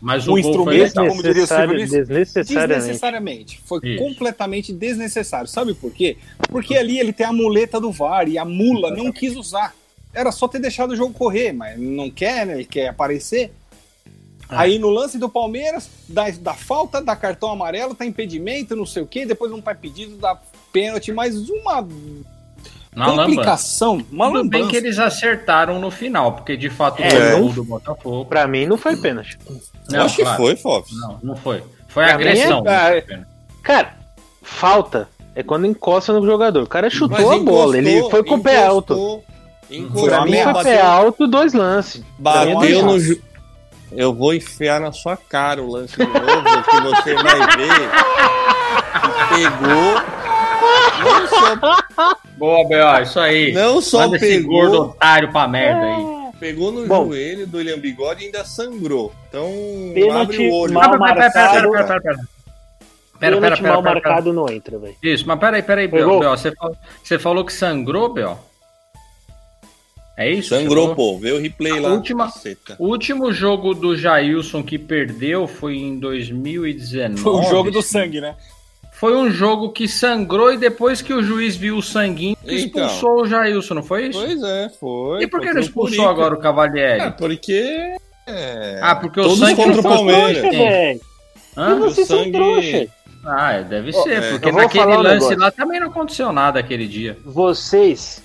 [0.00, 2.68] Mas o o, instrumento- como diria o Silvio Luiz, desnecessariamente.
[2.78, 3.60] desnecessariamente.
[3.64, 4.02] Foi Isso.
[4.04, 5.48] completamente desnecessário.
[5.48, 6.16] Sabe por quê?
[6.50, 9.74] Porque ali ele tem a muleta do VAR e a mula não quis usar.
[10.14, 12.54] Era só ter deixado o jogo correr, mas não quer, né?
[12.54, 13.52] Ele quer aparecer.
[14.48, 19.02] Aí no lance do Palmeiras, dá, dá falta, dá cartão amarelo, tá impedimento, não sei
[19.02, 20.38] o quê, depois não faz pedido, dá
[20.70, 21.88] pênalti, mas uma
[22.94, 27.18] Na complicação, uma Tudo bem que eles acertaram no final, porque de fato É, foi
[27.18, 28.24] o não- gol do Botafogo.
[28.26, 29.38] Pra mim não foi pênalti.
[29.90, 30.36] Eu acho que claro.
[30.42, 30.94] foi, Fofs.
[31.00, 31.62] Não, não foi.
[31.88, 32.62] Foi Pra agressão.
[32.66, 33.28] é- não foi pênalti.
[33.62, 33.96] Cara,
[34.42, 36.62] falta é quando encosta no jogador.
[36.64, 39.22] O cara chutou Mas a bola, ele foi com o pé alto.
[39.80, 40.54] Mim merda.
[40.54, 42.00] foi pé alto, dois lances.
[42.02, 42.98] É Bateu no.
[43.00, 43.20] ju-
[43.90, 47.90] Eu vou enfiar na sua cara o lance de novo, que você vai ver
[49.28, 49.94] pegou.
[51.02, 53.52] Não só, Boa, B.O., isso aí.
[53.52, 56.32] não só Manda esse gordo pegou, otário pra merda aí.
[56.38, 57.06] pegou no Bom.
[57.06, 59.12] joelho do William Bigode e ainda sangrou.
[59.28, 59.50] Então,
[59.94, 60.72] Pênalti abre o olho.
[60.74, 62.16] mal pera, pera, pera, pera, pera, pera.
[63.18, 64.96] Pera, pera, mal marcado não entra, velho.
[65.02, 66.18] Isso, mas peraí, peraí, Pegou?
[66.20, 68.36] B.O., você falou, você falou que sangrou, B.O.?
[70.22, 70.48] É isso?
[70.50, 71.18] Sangrou, pô.
[71.18, 71.90] Vê o replay lá.
[71.90, 72.76] A última- caceta.
[72.78, 77.20] O último jogo do Jailson que perdeu foi em 2019.
[77.20, 78.34] Foi o jogo do sangue, né?
[78.92, 82.54] Foi um jogo que sangrou e depois que o juiz viu o sanguinho, Então.
[82.56, 84.20] expulsou o Jailson, não foi isso?
[84.24, 85.22] Pois é, foi.
[85.24, 87.00] e por que não expulsou agora o Cavalieri?
[87.00, 87.96] Ah, porque.
[88.28, 91.00] é, Ah, porque o Todos sangue contra o Palmeiras.
[91.56, 91.72] Hã?
[91.76, 92.86] E vocês são sangue- trouxa.
[93.24, 95.38] Ah, é, deve ser, é, porque naquele um lance negócio.
[95.38, 97.16] lá também não aconteceu nada aquele dia.
[97.24, 98.21] Vocês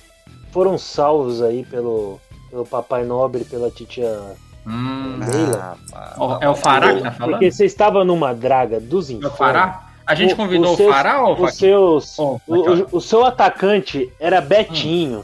[0.57, 4.19] foram salvos aí pelo, pelo Papai Nobre, pela titia
[4.65, 5.77] Hum, Leila.
[6.17, 7.33] Ó, é o Fará que tá falando?
[7.33, 9.37] Porque vocês estavam numa draga dos É o infernos.
[9.37, 9.87] Fará?
[10.03, 13.23] A gente O- convidou o seus- Fará ou o seus, Ó, o, o- o seu
[13.23, 15.23] atacante era Betinho.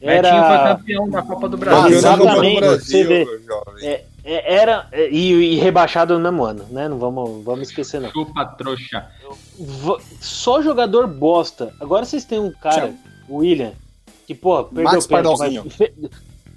[0.00, 1.98] Era, Betinho foi campeão da Copa do Ah, Brasil.
[1.98, 3.26] exatamente, Brasil, você vê.
[3.82, 6.88] é, é- era e, e rebaixado no mesmo ano, né?
[6.88, 8.10] Não vamos, vamos esquecer não.
[8.10, 9.06] Chupa trouxa.
[10.18, 11.74] Só jogador bosta.
[11.78, 12.94] Agora vocês têm um cara, Tchau.
[13.28, 13.72] o William,
[14.34, 15.92] que, pô, perdeu Max o pênalti, fe-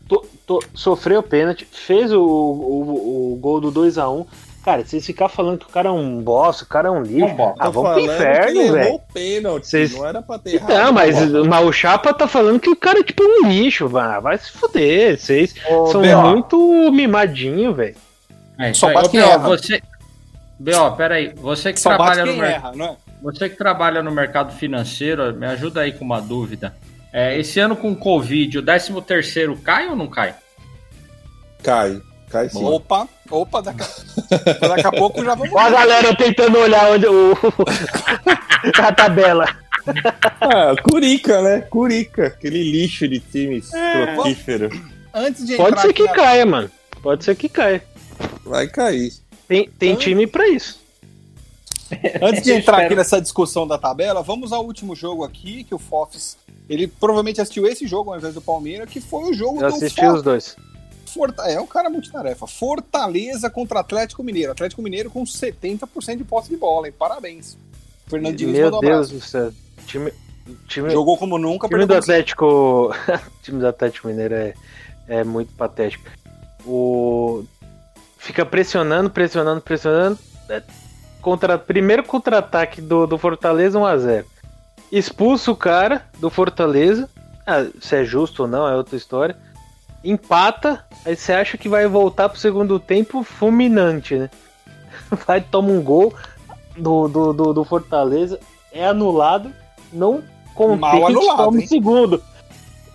[0.08, 4.26] to- to- sofreu o pênalti, fez o, o, o gol do 2x1.
[4.64, 7.20] Cara, vocês ficar falando que o cara é um bosta, o cara é um lixo.
[7.28, 7.56] Não, bosta.
[7.60, 8.94] ah, vamos pro inferno, levou velho.
[8.96, 9.68] o pênalti.
[9.68, 10.70] Vocês- Não era pra ter errado.
[10.74, 14.20] Não, mas, mas o Chapa tá falando que o cara é tipo um lixo, vai,
[14.20, 15.20] vai se fuder.
[15.20, 17.96] Vocês Ô, são B.O., muito mimadinhos, velho.
[18.58, 19.38] É Só bate quem erra.
[19.38, 19.80] você...
[20.58, 21.32] B.O., peraí.
[21.36, 22.82] Você que Só trabalha no mercado...
[22.84, 22.96] é?
[23.22, 26.74] Você que trabalha no mercado financeiro, me ajuda aí com uma dúvida.
[27.18, 30.36] É, esse ano com Covid, o 13 terceiro cai ou não cai?
[31.64, 32.02] Cai.
[32.30, 32.62] Cai sim.
[32.62, 35.54] Opa, opa, daqui a, daqui a pouco já vamos.
[35.54, 37.32] Ó a galera tentando olhar onde o...
[38.84, 39.48] a tabela.
[40.42, 41.62] Ah, Curica, né?
[41.70, 42.28] Curica.
[42.28, 44.18] Aquele lixo de times É.
[45.14, 46.70] Antes de Pode ser que na- caia, mano.
[47.02, 47.82] Pode ser que caia.
[48.44, 49.14] Vai cair.
[49.48, 50.84] Tem, tem time pra isso.
[52.22, 55.78] Antes de entrar aqui nessa discussão da tabela, vamos ao último jogo aqui, que o
[55.80, 56.38] Fofs,
[56.70, 59.76] ele provavelmente assistiu esse jogo ao invés do Palmeiras, que foi o jogo Eu do
[59.76, 60.56] assisti For- os dois.
[61.06, 62.46] Forta- É, o cara multitarefa.
[62.48, 64.52] Fortaleza contra Atlético Mineiro.
[64.52, 66.94] Atlético Mineiro com 70% de posse de bola, hein?
[66.98, 67.58] Parabéns.
[68.08, 69.52] Fernando Diniz Meu um Deus do céu.
[69.88, 70.12] Time,
[70.68, 72.46] time, Jogou como nunca, time do Atlético.
[72.46, 72.92] o
[73.44, 74.54] time do Atlético Mineiro é,
[75.08, 76.06] é muito patético.
[76.66, 77.44] O.
[78.18, 80.18] Fica pressionando, pressionando, pressionando.
[80.50, 80.62] É,
[81.26, 84.26] Contra, primeiro contra-ataque do, do Fortaleza 1x0.
[84.92, 87.10] Expulsa o cara do Fortaleza.
[87.48, 89.36] Ah, se é justo ou não, é outra história.
[90.04, 94.30] Empata, aí você acha que vai voltar pro segundo tempo fulminante, né?
[95.26, 96.14] Vai, toma um gol
[96.78, 98.40] do, do, do, do Fortaleza,
[98.72, 99.52] é anulado,
[99.92, 100.24] não
[100.80, 101.66] Mal anulado, toma hein?
[101.66, 102.24] segundo.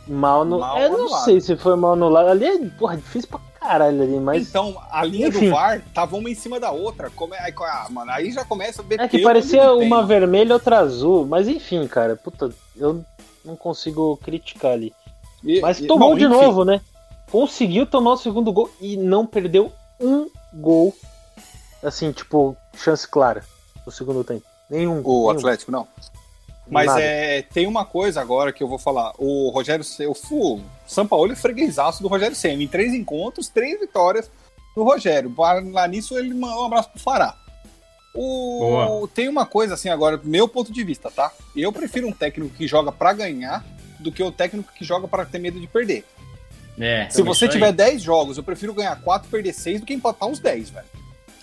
[0.06, 0.60] Mal no...
[0.60, 1.24] Mal Eu não anulado.
[1.24, 2.28] sei se foi mal anulado.
[2.28, 4.48] Ali é porra, difícil pra caralho ali, mas.
[4.48, 5.46] Então, a linha Enfim.
[5.46, 7.08] do VAR tava uma em cima da outra.
[7.10, 7.36] Come...
[7.36, 10.80] Aí, ah, mano, aí já começa a beber É que parecia uma vermelha e outra
[10.80, 11.24] azul.
[11.24, 13.04] Mas enfim, cara, puta, eu
[13.44, 14.92] não consigo criticar ali.
[15.44, 16.34] E- Mas tomou bom, de enfim.
[16.34, 16.80] novo, né?
[17.30, 20.92] Conseguiu tomar o segundo gol e não perdeu um gol.
[21.82, 23.44] Assim, tipo, chance clara
[23.86, 24.44] no segundo tempo.
[24.68, 25.00] Nenhum.
[25.04, 25.30] O nenhum.
[25.30, 25.86] Atlético, não.
[26.70, 27.00] Mas Nada.
[27.02, 29.12] é, tem uma coisa agora que eu vou falar.
[29.18, 32.62] O Rogério o Fu- São Paulo é freguesaço do Rogério Senna.
[32.62, 34.30] Em três encontros, três vitórias.
[34.76, 35.34] no Rogério.
[35.72, 37.34] Lá nisso, ele mandou um abraço pro Fará.
[38.14, 39.08] O...
[39.14, 41.30] Tem uma coisa assim agora, meu ponto de vista, tá?
[41.56, 43.64] Eu prefiro um técnico que joga pra ganhar
[43.98, 46.04] do que o técnico que joga pra ter medo de perder.
[46.78, 47.50] É, Se você aí.
[47.50, 50.70] tiver 10 jogos, eu prefiro ganhar 4 e perder 6 do que empatar os 10,
[50.70, 50.86] velho.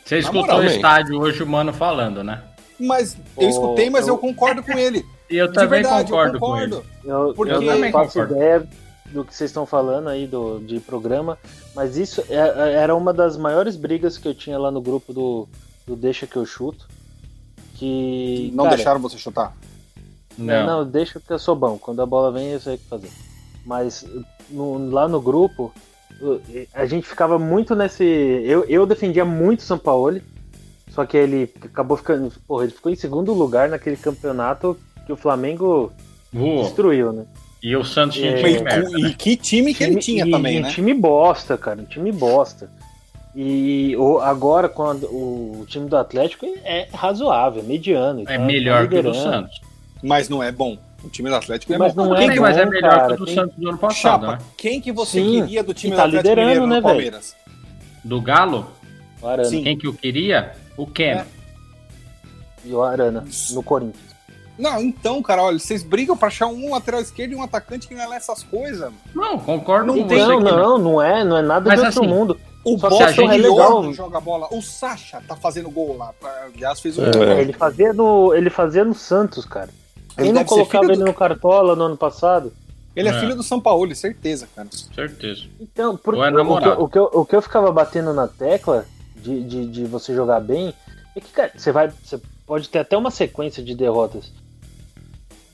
[0.04, 2.44] Você Na escutou moral, o estádio hoje o mano falando, né?
[2.80, 4.16] Mas eu escutei, mas eu...
[4.16, 5.06] eu- concordo com ele.
[5.30, 6.76] E eu De também verdade, concordo, eu com concordo.
[7.04, 7.12] ele.
[7.12, 8.36] Eu, Porque- eu também não faço concordo.
[8.36, 8.68] ideia
[9.08, 11.38] do que vocês estão falando aí do, de programa,
[11.76, 15.48] mas isso é- era uma das maiores brigas que eu tinha lá no grupo do,
[15.86, 16.88] do Deixa que eu chuto.
[17.76, 18.52] Que.
[18.56, 19.56] Não cara, deixaram você chutar.
[20.38, 20.66] Não.
[20.66, 20.86] Não.
[20.86, 21.78] deixa que eu sou bom.
[21.78, 23.10] Quando a bola vem, eu sei o que fazer.
[23.66, 24.06] Mas
[24.50, 25.74] no- lá no grupo,
[26.74, 28.04] a gente ficava muito nesse.
[28.04, 30.20] Eu, eu defendia muito o São Paulo,
[30.92, 32.32] só que ele acabou ficando.
[32.48, 35.92] Porra, ele ficou em segundo lugar naquele campeonato que o Flamengo
[36.32, 36.64] Voou.
[36.64, 37.24] destruiu, né?
[37.64, 38.36] E o Santos tinha É.
[38.36, 38.90] time E, merda.
[38.92, 40.68] com- e que time que ele Time- tinha e- também, e né?
[40.68, 41.82] Um time bosta, cara.
[41.82, 42.70] Um time bosta.
[43.36, 48.22] E o, agora, quando o time do Atlético é razoável, é mediano.
[48.28, 49.14] É tá- melhor que o do.
[49.14, 49.60] Santos.
[50.04, 50.78] Mas não é bom.
[51.04, 52.06] O time do Atlético é Mas bom.
[52.06, 53.70] não é Quem que mas é bom, melhor cara, que o do tem- Santos do
[53.70, 54.38] ano passado, Chapa, né?
[54.58, 56.82] quem que você Sim, queria do time e do tá Atlético liderando, Mineiro né?
[56.82, 57.36] Palmeiras?
[58.04, 58.68] Do Galo?
[59.22, 59.50] O Arana.
[59.50, 59.64] Sim.
[59.64, 60.52] Quem que eu queria?
[60.76, 61.24] O Keno.
[62.66, 64.17] E o Arana, no Corinthians.
[64.58, 67.94] Não, então, cara, olha, vocês brigam pra achar um lateral esquerdo e um atacante que
[67.94, 68.92] não é lá essas coisas.
[69.14, 70.28] Não, concordo Não com tem- você.
[70.28, 72.40] Não, não, não é, não é nada Mas do outro assim, mundo.
[72.66, 73.94] O Só Boston é legal.
[73.94, 74.48] joga bola.
[74.52, 76.12] O Sacha tá fazendo gol lá.
[76.54, 77.12] Aliás, fez um É.
[77.12, 77.24] gol.
[77.24, 79.70] Ele fazia no, ele fazia no Santos, cara.
[80.18, 82.52] Quem Ele não colocava ele do- no Cartola no ano passado?
[82.96, 83.20] Ele é, É.
[83.20, 84.68] filho do São Paulo, certeza, cara.
[84.94, 85.44] Certeza.
[85.62, 88.28] Então, por, Ou é o, que, o, que eu, o que eu ficava batendo na
[88.28, 90.74] tecla de, de, de você jogar bem
[91.16, 91.90] é que, cara, você vai.
[92.04, 94.32] Você pode ter até uma sequência de derrotas.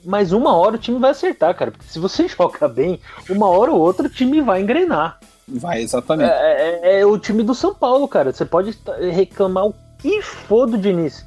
[0.05, 1.71] Mas uma hora o time vai acertar, cara.
[1.71, 5.19] Porque se você joga bem, uma hora ou outra o time vai engrenar.
[5.47, 6.29] Vai, É, exatamente.
[6.31, 8.31] é- é o time do São Paulo, cara.
[8.31, 11.25] Você pode t- reclamar o que for do Diniz.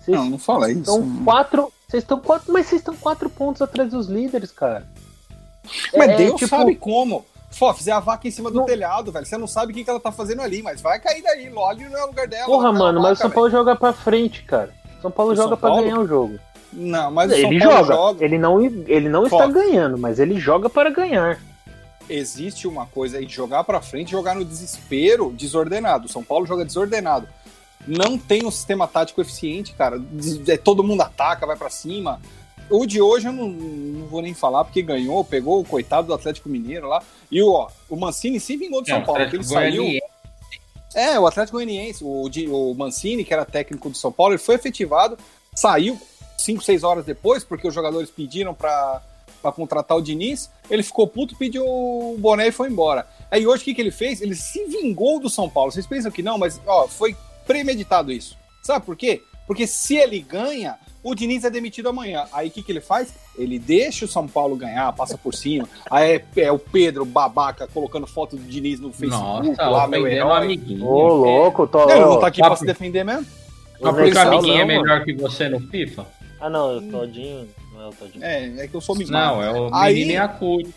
[0.00, 0.80] Vocês Não, não fala isso.
[0.80, 1.72] estão quatro.
[1.88, 2.52] Vocês estão quatro.
[2.52, 4.86] Mas vocês estão quatro pontos atrás dos líderes, cara.
[5.96, 7.24] Mas É, Deus tipo, sabe como.
[7.50, 8.64] Fó, fizer a vaca em cima do Não.
[8.66, 9.24] telhado, velho.
[9.26, 11.50] Você não sabe o que, que ela tá fazendo ali, mas vai cair daí.
[11.54, 12.44] Olha, não é o lugar dela.
[12.46, 14.70] Porra, mano, mas o vaca, São Paulo joga pra frente, cara.
[15.02, 15.82] São Paulo O joga São pra Paulo?
[15.82, 16.38] ganhar o jogo.
[16.72, 17.94] Não, mas o São Ele Paulo joga.
[17.94, 18.24] joga.
[18.24, 21.40] Ele não, ele não está ganhando, mas ele joga para ganhar.
[22.08, 26.06] Existe uma coisa aí de jogar pra frente e jogar no desespero desordenado.
[26.06, 27.28] O São Paulo joga desordenado.
[27.86, 30.00] Não tem um sistema tático eficiente, cara.
[30.46, 32.20] É, Todo mundo ataca, vai pra cima.
[32.70, 36.14] O de hoje eu não, não vou nem falar porque ganhou, pegou o coitado do
[36.14, 37.02] Atlético Mineiro lá.
[37.30, 40.00] E o, ó, o Mancini se vingou do São Não, Paulo, porque É, Atlético ele
[40.00, 40.08] saiu.
[40.94, 44.54] É, o Atlético Goianiense, o, o Mancini, que era técnico do São Paulo, ele foi
[44.54, 45.16] efetivado,
[45.54, 45.98] saiu
[46.38, 49.02] 5, 6 horas depois, porque os jogadores pediram pra,
[49.42, 50.50] pra contratar o Diniz.
[50.70, 53.06] Ele ficou puto, pediu o boné e foi embora.
[53.30, 54.22] Aí hoje o que, que ele fez?
[54.22, 55.70] Ele se vingou do São Paulo.
[55.72, 57.14] Vocês pensam que não, mas ó, foi
[57.46, 58.36] premeditado isso.
[58.62, 59.22] Sabe por quê?
[59.46, 62.26] Porque se ele ganha, o Diniz é demitido amanhã.
[62.32, 63.14] Aí o que, que ele faz?
[63.36, 65.66] Ele deixa o São Paulo ganhar, passa por cima.
[65.90, 70.02] Aí é, é o Pedro babaca colocando foto do Diniz no Facebook Nossa, lá, meu
[70.02, 70.44] ofendendo um herói.
[70.44, 70.84] amiguinho.
[70.86, 71.88] Ô, louco, tô.
[71.88, 73.24] Ele não tá aqui Tá pra por- se defender mesmo?
[73.80, 76.06] Só O porque o amiguinho é melhor que você no FIFA?
[76.40, 77.48] Ah, não, o Todinho.
[77.74, 78.24] Não é o Todinho.
[78.24, 79.36] É, é que eu sou mimado.
[79.36, 80.74] Não, é o Aí- Menino Yakut.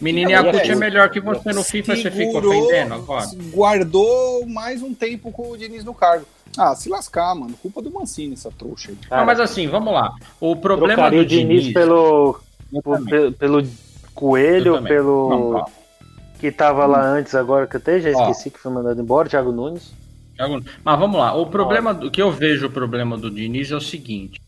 [0.00, 3.26] Menino Não, Yakut é, é melhor que você no FIFA, você fica Segurou, ofendendo agora.
[3.52, 6.26] Guardou mais um tempo com o Diniz no cargo.
[6.58, 7.54] Ah, se lascar, mano.
[7.62, 8.96] Culpa do Mancini, essa trouxa aí.
[9.08, 10.14] Cara, Ah, mas assim, vamos lá.
[10.40, 11.74] O problema do o Diniz Diniz...
[11.74, 12.38] pelo,
[13.38, 13.62] pelo
[14.14, 15.28] Coelho, pelo.
[15.30, 15.70] Não, tá.
[16.38, 18.22] que tava lá antes agora, que eu até já Ó.
[18.30, 19.92] esqueci que foi mandado embora, Thiago Nunes.
[20.36, 21.34] Thiago, Mas vamos lá.
[21.34, 24.40] O problema do o que eu vejo o problema do Diniz é o seguinte.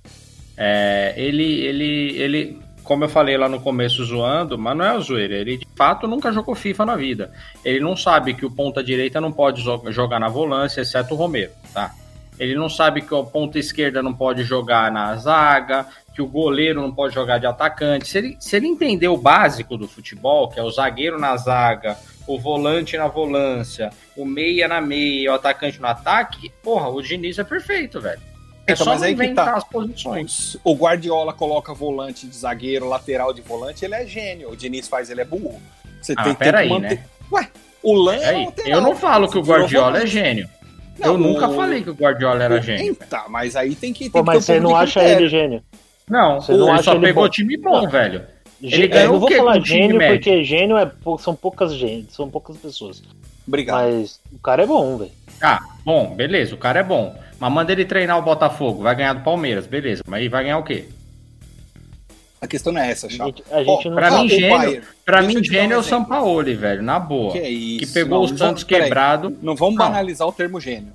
[0.56, 5.34] É, ele, ele, ele, como eu falei lá no começo zoando, mas não é zoeira.
[5.34, 7.30] Ele de fato nunca jogou FIFA na vida.
[7.64, 11.52] Ele não sabe que o ponta direita não pode jogar na volância, exceto o Romero,
[11.72, 11.92] tá?
[12.38, 16.82] Ele não sabe que o ponta esquerda não pode jogar na zaga, que o goleiro
[16.82, 18.08] não pode jogar de atacante.
[18.08, 21.96] Se ele, se ele entender o básico do futebol, que é o zagueiro na zaga,
[22.26, 27.38] o volante na volância, o meia na meia, o atacante no ataque, porra, o Diniz
[27.38, 28.20] é perfeito, velho.
[28.66, 29.56] É Então, só mas aí que inventar tá.
[29.56, 30.56] as posições.
[30.64, 34.50] O Guardiola coloca volante de zagueiro, lateral de volante, ele é gênio.
[34.50, 35.60] O Diniz faz, ele é burro.
[36.02, 36.96] Você Ah, tem, mas peraí, tem que manter.
[36.98, 37.04] né?
[37.32, 37.48] Ué,
[37.82, 40.06] o Lan é Aí, eu não falo que o Guardiola é volante.
[40.10, 40.48] gênio.
[40.98, 42.96] Não, eu nunca o- falei que o Guardiola era gênio.
[43.08, 44.04] Tá, mas aí tem que.
[44.04, 45.22] Tem Pô, que mas um você não acha critério.
[45.24, 45.62] ele gênio?
[46.08, 47.28] Não, Você não ele acha só ele pegou bom?
[47.28, 47.90] time bom, Não.
[47.90, 48.22] velho.
[48.62, 50.16] Gê- ganhou eu não o vou quê falar gênio médio?
[50.16, 50.90] porque gênio é,
[51.20, 53.02] são poucas gênios, são poucas pessoas.
[53.46, 53.76] Obrigado.
[53.84, 55.10] Mas o cara é bom, velho.
[55.42, 57.14] Ah, bom, beleza, o cara é bom.
[57.38, 60.02] Mas manda ele treinar o Botafogo, vai ganhar do Palmeiras, beleza.
[60.06, 60.86] Mas aí vai ganhar o quê?
[62.40, 63.24] A questão não é essa, Chapa.
[63.26, 65.82] gente, a gente Ó, não Pra mim, gênio, pra mim, um gênio é o.
[65.82, 67.32] Sampaoli, velho, na boa.
[67.32, 67.92] Que Que, é isso?
[67.94, 69.36] pegou Não, o Santos vamos- quebrado.
[69.42, 69.86] Não vamos Não.
[69.86, 70.92] banalizar o termo gênio.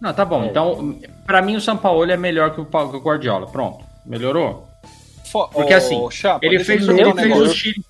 [0.00, 0.44] Não, tá bom.
[0.44, 0.46] É.
[0.46, 3.48] Então, pra mim, o Sampaoli é melhor que o, que Guardiola.
[3.48, 3.84] Pronto.
[4.06, 4.66] Melhorou?
[5.30, 7.52] Fo- Porque assim, Chapa, Ele fez, ele fez o.
[7.52, 7.84] Chile.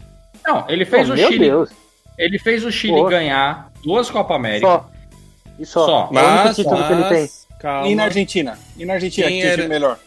[0.47, 1.45] Não, ele fez Pô, o meu Chile.
[1.45, 1.71] Deus.
[2.19, 3.05] Ele fez o Chile Pô.
[3.05, 4.67] ganhar duas Copa América.
[4.67, 4.91] Só.
[5.59, 5.85] E só.
[5.87, 5.91] Só.
[5.91, 7.29] É o único Mas, título que ele tem.
[7.59, 7.89] Calma.
[7.89, 8.59] E na Argentina?
[8.77, 9.99] E na Argentina, Quem que é era- time melhor?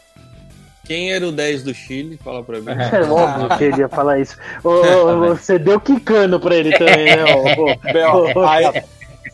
[0.83, 2.17] Quem era o 10 do Chile?
[2.21, 2.65] Fala pra mim.
[2.71, 4.35] É óbvio que ele ia falar isso.
[4.63, 7.23] Ô, ô, você deu quicando pra ele também, né?
[7.35, 7.75] ô, ô.
[7.93, 8.65] Bel, Ô, aí,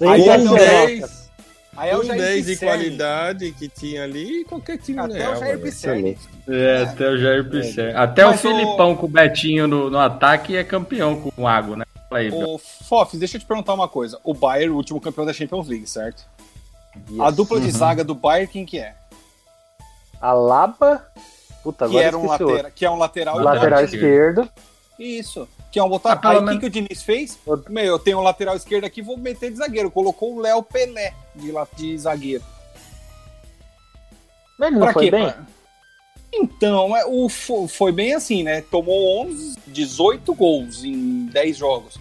[0.02, 0.86] Aí é o cara.
[0.86, 1.30] 10,
[1.78, 5.36] aí é o um Jair 10 de qualidade que tinha ali, qualquer time Até o.
[5.38, 5.60] Jair.
[5.60, 6.18] Pisserni.
[6.48, 7.94] É, até o Jair Pisserni.
[7.96, 11.48] Até Mas o o- Filipão com o Betinho no, no ataque é campeão com o
[11.48, 11.86] Água, né?
[12.10, 12.40] Fala aí, Bel.
[12.50, 14.20] Ô, Fofs, deixa eu te perguntar uma coisa.
[14.24, 16.24] O Bayern, o último campeão da Champions League, certo?
[17.20, 17.36] A Yes.
[17.36, 17.72] dupla de Uhum.
[17.72, 18.96] zaga do Bayern, quem que é?
[20.22, 21.06] Alaba.
[21.64, 23.40] Puta, Que, agora era um lateral, que é um lateral.
[23.40, 24.50] Lateral esquerdo.
[24.98, 25.48] Isso.
[25.72, 26.20] Que é um botar.
[26.24, 27.38] Ah, Aí o que, que o Diniz fez?
[27.46, 27.72] Outro.
[27.72, 29.92] Meu, eu tenho um lateral esquerdo aqui, vou meter de zagueiro.
[29.92, 32.44] Colocou o Léo Pelé de, de zagueiro.
[34.58, 35.12] Mas ele não Pra foi quê?
[35.12, 35.26] bem?
[35.30, 35.38] Pra-
[36.34, 38.62] Então, é, o, fo- foi bem assim, né?
[38.62, 42.00] Tomou 11, 18 gols em 10 jogos.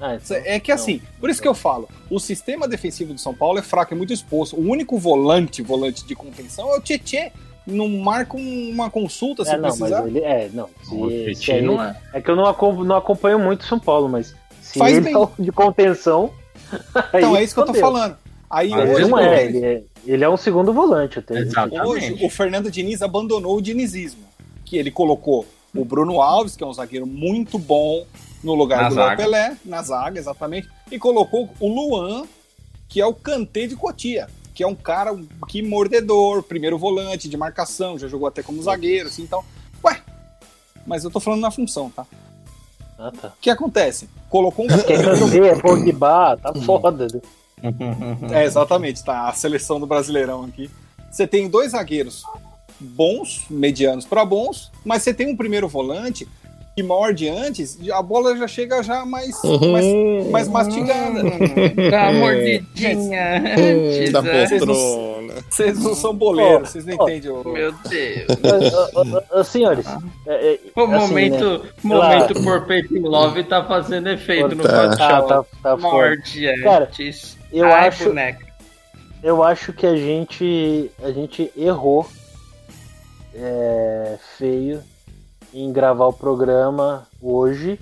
[0.00, 3.34] Ah, então, É que assim, por isso que eu falo, o sistema defensivo do São
[3.34, 4.56] Paulo é fraco, é muito exposto.
[4.56, 7.32] O único volante, volante de contenção é o Tietê.
[7.66, 10.00] Não marca um- uma consulta se É, não, precisar.
[10.02, 10.20] mas ele.
[10.20, 10.68] É, não.
[10.82, 11.96] Se, O se Tietchan não é.
[12.14, 15.12] é que eu não, acom- não acompanho muito São Paulo, mas se Faz ele bem.
[15.14, 16.30] é o de contenção.
[17.14, 17.80] Então é isso que eu tô fodeu.
[17.92, 18.16] falando.
[18.50, 21.34] Aí Mas hoje, Ele não o é, ele é, ele é um segundo volante até.
[21.84, 24.22] Hoje o Fernando Diniz abandonou o dinizismo.
[24.64, 25.44] Que ele colocou
[25.74, 28.06] o Bruno Alves, que é um zagueiro muito bom,
[28.42, 29.22] no lugar Na do Léo zaga.
[29.22, 30.68] Pelé, na zaga, exatamente.
[30.90, 32.26] E colocou o Luan,
[32.88, 34.28] que é o Kanté de Cotia.
[34.54, 35.16] Que é um cara
[35.46, 39.44] que mordedor, primeiro volante de marcação, já jogou até como zagueiro, assim, então.
[39.84, 40.02] Ué,
[40.86, 42.04] mas eu tô falando na função, tá?
[42.98, 43.28] Ah, tá.
[43.28, 44.08] O que acontece?
[44.28, 44.68] Colocou um.
[44.82, 47.06] Quer Kanté, é Pogba, tá foda.
[47.12, 47.20] né?
[48.32, 50.70] É, exatamente, tá a seleção do Brasileirão aqui.
[51.10, 52.22] Você tem dois zagueiros
[52.78, 56.28] bons, medianos para bons, mas você tem um primeiro volante
[56.78, 61.22] que morde antes, a bola já chega já mais, mais, mais mastigada.
[61.90, 65.34] Dá uma mordidinha Hum, da Vocês não- poltrona.
[65.50, 67.30] Vocês não são boleiros, vocês não entendem.
[67.30, 68.26] o- Meu Deus.
[69.32, 69.86] Ô, Senhores,
[70.26, 70.98] é, é, O assim, né?
[70.98, 74.84] momento, momento por Pepe Love tá fazendo efeito no Tá.
[74.92, 75.76] Ah, tá, tá foda.
[75.78, 77.36] Morde Cara, antes.
[77.52, 78.46] eu Ai, acho- boneca.
[79.22, 82.06] Eu acho que a gente a gente errou
[83.34, 84.80] é, feio
[85.52, 87.78] em gravar o programa hoje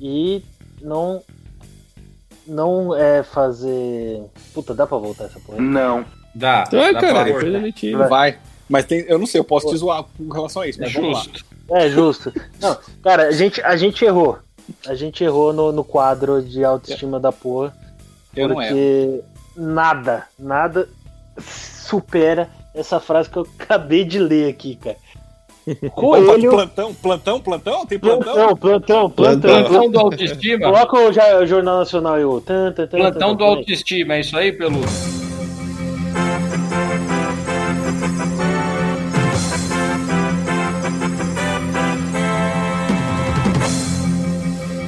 [0.00, 0.42] e
[0.80, 1.22] não
[2.46, 4.22] não é fazer
[4.52, 5.60] puta dá pra voltar essa porra?
[5.60, 6.04] Não.
[6.34, 6.62] Dá.
[6.62, 8.08] Ah, dá cara, pra depois tira.
[8.08, 8.38] Vai.
[8.68, 11.12] Mas tem, eu não sei, eu posso te zoar com relação a isso, mas vamos
[11.12, 11.22] lá.
[11.22, 11.44] Justo.
[11.70, 12.32] É justo.
[12.60, 14.38] Não, cara, a gente a gente errou.
[14.86, 17.76] A gente errou no, no quadro de autoestima da porra.
[18.34, 19.22] Eu porque
[19.56, 20.88] nada, nada
[21.38, 24.96] supera essa frase que eu acabei de ler aqui, cara.
[25.94, 26.50] Coelho.
[26.50, 27.86] Plantão, plantão, plantão?
[27.86, 28.34] Tem plantão?
[28.34, 29.64] Plantão, plantão, plantão.
[29.64, 30.66] Plantão do autoestima?
[30.66, 34.52] Coloca o, Jornal Nacional aí, o tan, tan, tan, Plantão do autoestima, é isso aí,
[34.52, 34.80] Pelu?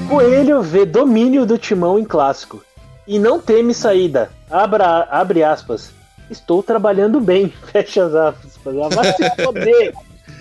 [0.09, 2.63] Coelho vê domínio do timão em clássico
[3.07, 4.31] e não teme saída.
[4.51, 5.93] Abra, abre aspas.
[6.31, 7.49] Estou trabalhando bem.
[7.71, 8.75] Fecha as aspas.
[8.95, 9.95] Vai se foder.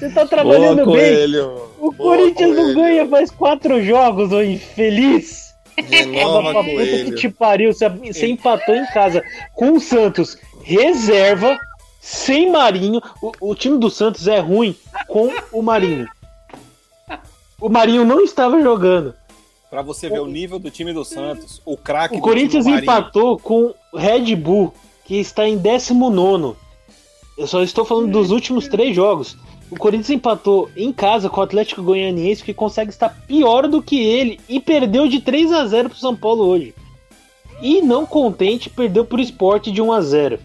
[0.04, 1.14] Você tá trabalhando Boa, bem.
[1.16, 1.62] Coelho.
[1.80, 2.76] O Boa, Corinthians não Coelho.
[2.76, 5.54] ganha faz quatro jogos, ô infeliz.
[5.78, 7.74] Renova, Pra puta que te pariu.
[7.74, 9.24] Você, você empatou em casa
[9.56, 11.58] com o Santos reserva,
[12.02, 13.02] sem Marinho.
[13.22, 14.76] O, o time do Santos é ruim
[15.08, 16.08] com o Marinho.
[17.60, 19.14] O Marinho não estava jogando.
[19.70, 22.82] Pra você ver o nível do time do Santos, o craque O do Corinthians time
[22.82, 23.02] do Marinho.
[23.02, 24.74] empatou com o Red Bull,
[25.06, 26.56] que está em 19.
[27.36, 29.36] Eu só estou falando dos últimos três jogos.
[29.72, 34.00] O Corinthians empatou em casa com o Atlético Goianiense, que consegue estar pior do que
[34.00, 36.76] ele, e perdeu de 3 a 0 pro São Paulo hoje.
[37.62, 40.40] E não contente, perdeu pro esporte de 1 a 0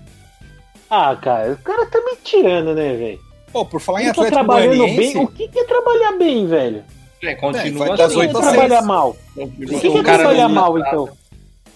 [0.88, 3.20] Ah, cara, o cara tá me tirando, né, velho?
[3.52, 5.24] Pô, por falar em tá Atlético trabalhando Goianiense, bem.
[5.24, 6.84] O que que é trabalhar bem, velho?
[7.22, 8.36] É, É, continua vai das O que assim.
[8.36, 9.16] é trabalhar mal?
[9.36, 11.08] O O que que é cara trabalhar mal, então?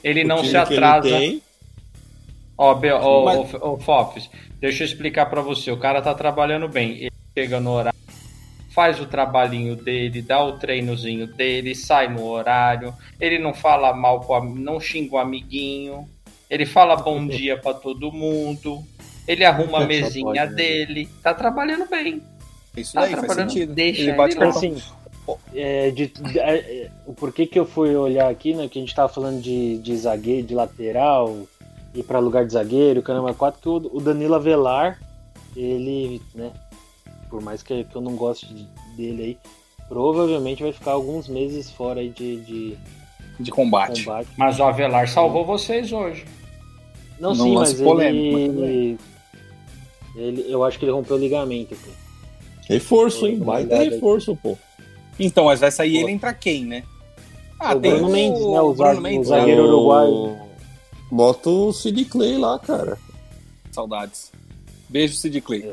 [0.04, 1.08] Ele não se atrasa.
[2.56, 2.74] Ó,
[3.24, 4.30] Mas- ó, Fofes,
[4.60, 5.70] deixa eu explicar pra você.
[5.70, 6.92] O cara tá trabalhando bem.
[6.92, 7.98] Ele chega no horário,
[8.70, 12.94] faz o trabalhinho dele, dá o treinozinho dele, sai no horário.
[13.20, 16.08] Ele não fala mal, com a- não xinga o amiguinho.
[16.48, 18.82] Ele fala bom dia pra todo mundo.
[19.26, 20.46] Ele arruma a mesinha pode, né?
[20.46, 21.08] dele.
[21.22, 22.20] Tá trabalhando bem.
[22.76, 23.74] Isso Tá daí faz sentido.
[23.74, 24.44] Deixa ele bate ele.
[24.46, 24.82] Assim,
[25.54, 28.66] é, de, de- é, é, o porquê que eu fui olhar aqui, né?
[28.68, 31.46] Que a gente tava falando de, de zagueiro, de lateral,
[31.94, 34.98] ir pra lugar de zagueiro, caramba, quatro que o, o Danilo Avelar,
[35.54, 36.50] ele, né?
[37.32, 39.38] Por mais que, que eu não goste de- dele aí,
[39.88, 42.78] provavelmente vai ficar alguns meses fora aí de, de
[43.40, 44.04] de combate.
[44.04, 44.28] combate.
[44.36, 46.26] Mas o Avelar salvou vocês hoje.
[47.18, 48.98] Não, Não sim, mas polêmico, mas ele,
[50.14, 50.44] ele.
[50.52, 51.72] Eu acho que ele rompeu o ligamento.
[51.72, 51.90] Aqui.
[52.68, 53.36] Reforço, hein?
[53.36, 53.88] Uma Baita aí.
[53.88, 54.58] reforço, pô.
[55.18, 56.82] Então, mas vai sair ele entra quem, né?
[57.58, 59.68] Ah, O Bruno Mendes, né, o Bruno zague- o Mendes, zagueiro né?
[59.68, 60.36] uruguaio.
[61.10, 62.98] Bota o Sid Clay lá, cara.
[63.70, 64.30] Saudades.
[64.90, 65.72] Beijo, Sid Clay.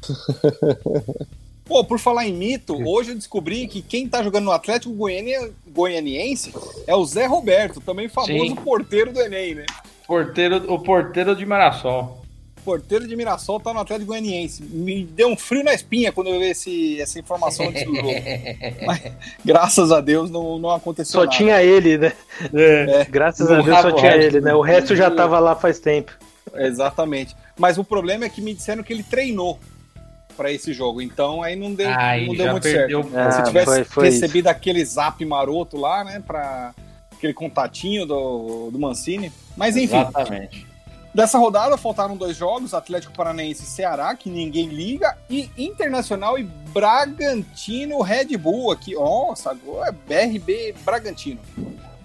[1.64, 5.50] Pô, por falar em mito, hoje eu descobri que quem tá jogando no Atlético Goiania-
[5.68, 6.52] Goianiense
[6.84, 8.54] é o Zé Roberto, também famoso Sim.
[8.56, 9.66] porteiro do Enem, né?
[10.04, 12.18] Porteiro, o porteiro de Marassol.
[12.64, 14.62] Porteiro de Mirassol tá no Atlético Goianiense.
[14.64, 18.08] Me deu um frio na espinha quando eu vi esse, essa informação antes do jogo.
[18.84, 19.00] Mas,
[19.42, 21.36] graças a Deus não, não aconteceu Só nada.
[21.38, 22.12] tinha ele, né?
[22.52, 24.52] É, Graças No a Deus só tinha reto, ele, né?
[24.54, 26.12] O resto já tava lá faz tempo.
[26.54, 27.34] exatamente.
[27.58, 29.58] Mas o problema é que me disseram que ele treinou
[30.36, 31.00] pra esse jogo.
[31.02, 33.02] Então aí não deu, Aí não deu muito perdeu.
[33.02, 33.18] certo.
[33.18, 36.72] Ah, Se tivesse foi- foi recebido aquele zap maroto lá, né, pra
[37.12, 39.30] aquele contatinho do, do Mancini.
[39.56, 40.66] Mas enfim, Exatamente.
[41.14, 46.44] dessa rodada faltaram dois jogos, Atlético Paranaense e Ceará, que ninguém liga, e Internacional e
[46.72, 48.94] Bragantino Red Bull aqui.
[48.94, 51.40] Nossa, agora é BRB Bragantino.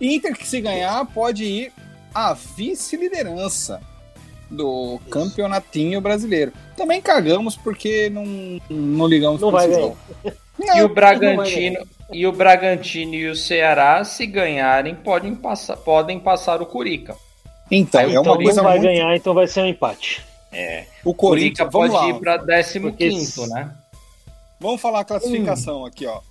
[0.02, 1.72] Inter que se ganhar pode ir
[2.14, 3.80] à vice-liderança
[4.50, 6.52] do campeonatinho brasileiro.
[6.76, 8.26] Também cagamos porque não,
[8.70, 9.82] não ligamos Não pra vai ganhar.
[9.82, 9.98] jogo.
[10.60, 15.78] E Não, o não Bragantino e o Bragantino e o Ceará, se ganharem, podem passar,
[15.78, 17.16] podem passar o Curica.
[17.72, 18.90] Então, Aí é o uma Então coisa não vai muito...
[18.92, 20.24] ganhar, então vai ser um empate.
[21.04, 22.08] O Curica pode lá.
[22.08, 23.72] ir para 15 Porque quinto, né?
[24.60, 26.22] Vamos falar a classificação aqui, ó.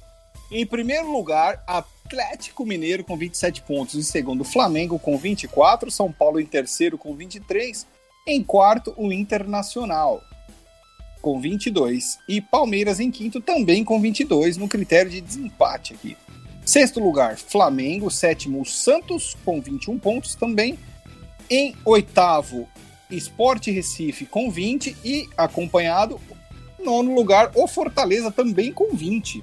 [0.51, 3.95] Em primeiro lugar, Atlético Mineiro com 27 pontos.
[3.97, 5.91] Em segundo, Flamengo com 24.
[5.91, 7.87] São Paulo em terceiro com 23.
[8.27, 10.23] Em quarto, o Internacional
[11.25, 12.19] com 22.
[12.29, 16.19] E Palmeiras em quinto também com 22 no critério de desempate aqui.
[16.67, 18.11] Sexto lugar, Flamengo.
[18.11, 20.79] Sétimo, Santos com 21 pontos também.
[21.49, 22.69] Em oitavo,
[23.11, 26.21] Esporte Recife com 20 e acompanhado
[26.85, 29.43] nono lugar, o Fortaleza também com 20.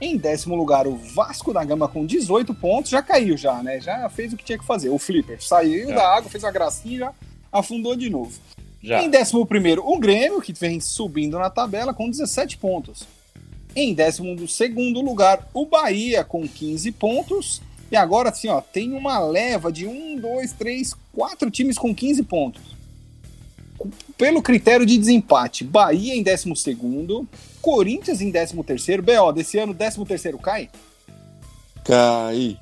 [0.00, 2.90] Em décimo lugar, o Vasco da Gama com 18 pontos.
[2.90, 3.78] Já caiu já, né?
[3.78, 4.88] Já fez o que tinha que fazer.
[4.88, 5.96] O Flipper saiu Já.
[5.96, 7.14] da água, fez a gracinha já
[7.52, 8.32] afundou de novo.
[8.84, 9.02] Já.
[9.02, 13.04] Em décimo primeiro, o Grêmio, que vem subindo na tabela com 17 pontos.
[13.74, 17.62] Em décimo segundo lugar, o Bahia com 15 pontos.
[17.90, 22.24] E agora, assim, ó, tem uma leva de um, dois, três, quatro times com 15
[22.24, 22.62] pontos.
[24.18, 27.26] Pelo critério de desempate, Bahia em décimo segundo,
[27.62, 29.02] Corinthians em décimo terceiro.
[29.02, 30.68] BO, desse ano, décimo terceiro cai?
[31.82, 32.58] Cai,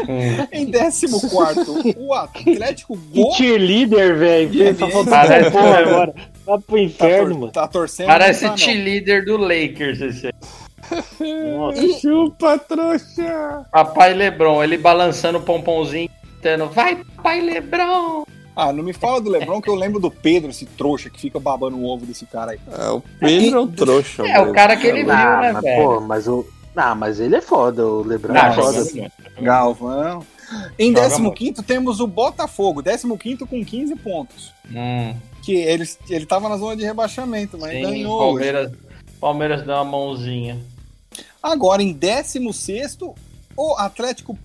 [0.00, 0.48] cai.
[0.52, 3.32] Em décimo quarto, o Atlético Que Go...
[3.34, 4.74] cheerleader, velho.
[4.76, 6.14] Faltou Parece- porra agora.
[6.44, 7.52] Vai pro Tá, inferno, tor- mano.
[7.52, 8.06] tá torcendo.
[8.08, 10.32] Parece tá, líder do Lakers esse aí.
[11.56, 12.00] Nossa.
[12.00, 13.64] Chupa, trouxa.
[13.70, 18.24] Papai Lebron, ele balançando o pompomzinho, gritando, vai, papai Lebron!
[18.54, 21.40] Ah, não me fala do Lebron que eu lembro do Pedro, esse trouxa que fica
[21.40, 22.58] babando o ovo desse cara aí.
[22.78, 24.22] É, o Pedro é o trouxa.
[24.26, 24.52] É, o mesmo.
[24.54, 25.82] cara que ele viu, né, mas, velho?
[25.82, 26.44] pô, mas o.
[26.74, 29.12] Ah, mas ele é foda, o Lebron Não, é joga foda.
[29.40, 30.26] Galvão.
[30.78, 31.36] Em Joga 15 muito.
[31.36, 34.52] quinto temos o Botafogo, 15 quinto com 15 pontos.
[34.70, 38.18] Hum, Que ele, ele tava na zona de rebaixamento, mas sim, ganhou.
[38.18, 38.72] Palmeiras,
[39.20, 40.60] Palmeiras deu uma mãozinha.
[41.42, 42.98] Agora, em 16,
[43.56, 44.38] o Atlético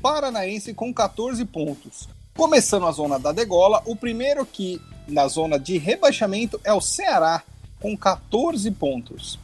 [0.00, 2.08] Paranaense com 14 pontos.
[2.36, 7.42] Começando a zona da degola, o primeiro que na zona de rebaixamento é o Ceará,
[7.80, 9.38] com 14 pontos.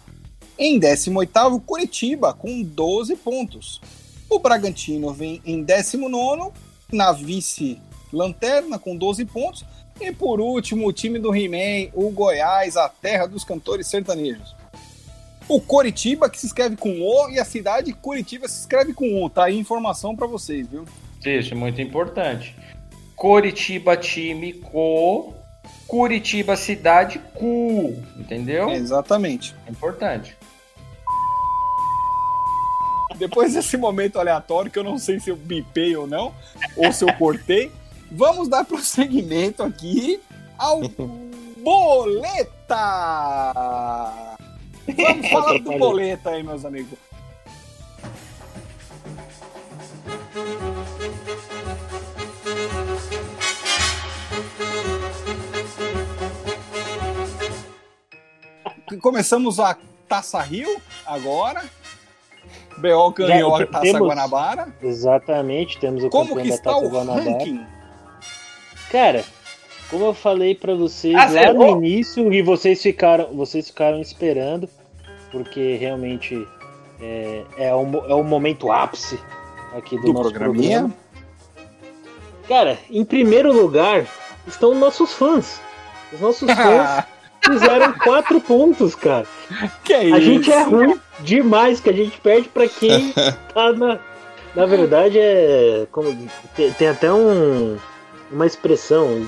[0.59, 3.80] Em 18, Curitiba, com 12 pontos.
[4.28, 6.50] O Bragantino vem em 19,
[6.92, 9.64] na vice-lanterna, com 12 pontos.
[10.00, 14.56] E por último, o time do He-Man, o Goiás, a terra dos cantores sertanejos.
[15.48, 19.30] O Coritiba, que se escreve com O, e a cidade Curitiba se escreve com U.
[19.30, 20.84] Tá aí informação pra vocês, viu?
[21.24, 22.54] Isso, muito importante.
[23.16, 25.34] Coritiba time, co.
[25.86, 27.96] Curitiba cidade, cu.
[28.16, 28.68] Entendeu?
[28.70, 29.54] Exatamente.
[29.66, 30.36] É importante.
[33.16, 36.34] Depois desse momento aleatório, que eu não sei se eu bipei ou não,
[36.76, 37.72] ou se eu cortei,
[38.11, 40.20] vamos dar prosseguimento aqui
[40.56, 40.80] ao
[41.59, 42.76] Boleta!
[44.86, 46.98] Vamos falar do Boleta aí, meus amigos.
[59.00, 59.76] começamos a
[60.09, 61.64] Taça Rio agora.
[62.78, 64.68] BO ganhou a Taça temos- Guanabara.
[64.82, 67.24] Exatamente, temos o Como campeão que da está Taça o Guanabara.
[67.30, 67.66] ranking?
[68.90, 69.24] Cara,
[69.90, 74.68] como eu falei pra vocês Ah, lá no início e vocês ficaram, vocês ficaram esperando,
[75.30, 76.46] porque realmente
[77.00, 79.18] é, é, o, é momento ápice
[79.76, 80.78] aqui do, Do nosso programinha.
[80.80, 80.96] programa.
[82.48, 84.06] Cara, em primeiro lugar
[84.46, 85.60] estão nossos fãs.
[86.12, 87.04] Os nossos fãs
[87.53, 89.26] fizeram quatro pontos, cara.
[89.84, 90.14] que é isso?
[90.14, 93.12] A gente é ruim demais, que a gente perde pra quem
[93.55, 93.99] tá na.
[94.55, 95.86] Na verdade, é.
[95.92, 96.16] Como,
[96.57, 97.76] tem, tem até um,
[98.30, 99.26] uma expressão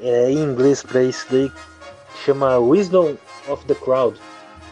[0.00, 3.14] é, em inglês pra isso daí que chama Wisdom
[3.48, 4.18] of the Crowd.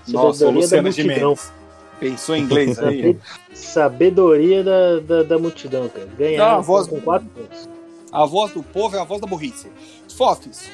[0.08, 1.14] Nossa, o Sabedoria da Luciano multidão.
[1.36, 1.52] Gimenez.
[1.98, 3.02] Pensou em inglês aí?
[3.02, 3.20] Sabe-
[3.54, 6.06] Sabedoria da, da, da multidão, cara.
[6.18, 7.68] Ganhar a voz- com quatro pontos.
[8.12, 9.68] A voz do povo é a voz da burrice.
[10.16, 10.70] Fofis,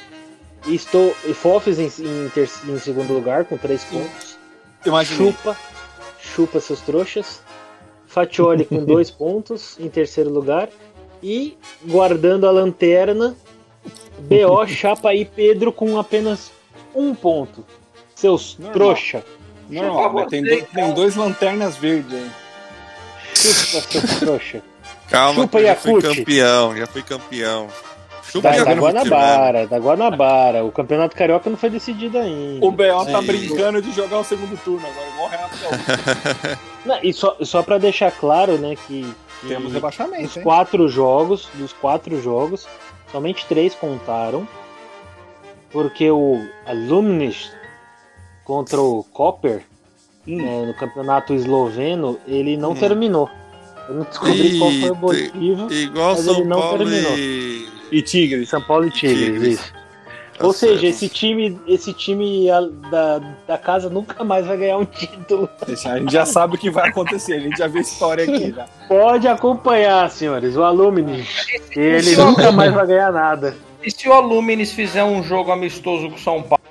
[0.67, 4.39] E Estou e Fofes em, em, ter- em segundo lugar com três pontos.
[4.87, 5.33] imaginei.
[5.33, 5.57] Chupa,
[6.21, 7.43] chupa seus trouxas.
[8.07, 10.69] Fatioli com dois pontos em terceiro lugar.
[11.23, 13.35] E guardando a lanterna,
[14.19, 16.51] BO, Chapa e Pedro com apenas
[16.95, 17.65] um ponto.
[18.15, 18.73] Seus Normal.
[18.75, 19.25] trouxa.
[19.69, 22.31] Normal, mas tem, tem dois lanternas verdes aí.
[23.35, 24.63] Chupa seus trouxa.
[25.09, 27.69] Calma, Chupa, eu já fui campeão, já fui campeão.
[28.33, 28.81] Chupa Da, da Yakut, velho.
[28.81, 30.65] Guanabara, da Guanabara.
[30.65, 32.65] O campeonato carioca não foi decidido ainda.
[32.65, 36.59] O BO tá brincando de jogar o segundo turno agora, igual o Renato.
[36.85, 39.07] Não, e só, só para deixar claro, né, que,
[39.41, 40.43] que Temos dos rebaixamento, hein?
[40.43, 42.67] quatro jogos, dos quatro jogos,
[43.13, 44.49] somente três contaram,
[45.71, 47.53] porque o Alumnis
[48.45, 49.63] contra o Copper
[50.27, 50.37] Hum.
[50.37, 53.29] né, no campeonato esloveno ele não terminou.
[53.89, 55.73] Eu não descobri qual foi o motivo.
[55.73, 57.19] Igual Mas São ele não Paulo terminou.
[57.19, 57.69] e...
[57.93, 58.49] E Tigres.
[58.49, 59.61] São Paulo e Tigres, Tigres.
[59.61, 59.83] isso.
[60.39, 60.85] Tá Ou seja, certo.
[60.87, 62.47] esse time, esse time
[62.91, 65.49] da, da casa nunca mais vai ganhar um título.
[65.85, 68.51] A gente já sabe o que vai acontecer, a gente já viu a história aqui.
[68.51, 68.65] Já.
[68.89, 71.25] Pode acompanhar, senhores, o Alumni.
[71.77, 73.55] Ele nunca mais vai ganhar nada.
[73.83, 76.63] E se o Alumnis fizer um jogo amistoso com o São Paulo?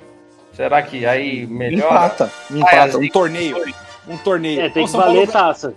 [0.52, 1.94] Será que aí melhora?
[1.94, 3.56] Empata, empata, um torneio.
[4.08, 4.60] Um torneio.
[4.60, 5.74] É, tem que valer Paulo, taça.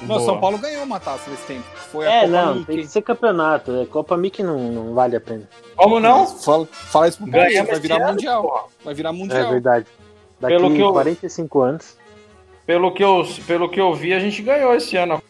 [0.00, 0.20] Não, Boa.
[0.20, 1.64] São Paulo ganhou uma taça nesse tempo.
[1.90, 2.66] Foi a É, Copa não, Mickey.
[2.66, 3.74] tem que ser campeonato.
[3.76, 5.48] É, Copa Mickey não, não vale a pena.
[5.74, 6.26] Como não?
[6.26, 8.42] Fala, fala isso pro Ganhamos vai virar ano, mundial.
[8.42, 8.62] porra.
[8.84, 9.50] Vai virar É mundial.
[9.50, 9.86] verdade.
[10.40, 11.96] Daqui Pelo que eu- 45 anos.
[12.64, 15.20] Pelo que, eu, pelo que eu vi, a gente ganhou esse ano.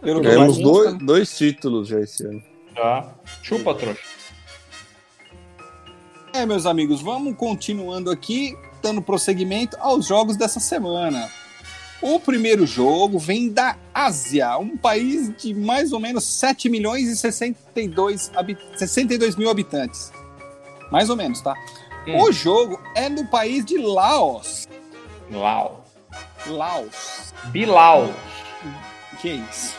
[0.00, 2.42] Pelo Ganhamos dois, imagino, dois títulos já esse ano.
[2.74, 3.08] Tá?
[3.42, 4.00] Chupa, trouxa.
[6.32, 11.28] É, meus amigos, vamos continuando aqui, dando prosseguimento aos jogos dessa semana.
[12.08, 17.16] O primeiro jogo vem da Ásia, um país de mais ou menos 7 milhões e
[17.16, 20.12] 62, habi- 62 mil habitantes.
[20.92, 21.54] Mais ou menos, tá?
[22.06, 22.20] Hum.
[22.20, 24.68] O jogo é no país de Laos.
[25.32, 25.84] Lau.
[26.46, 27.34] Laos.
[27.46, 28.08] Bilau.
[29.20, 29.74] Que isso?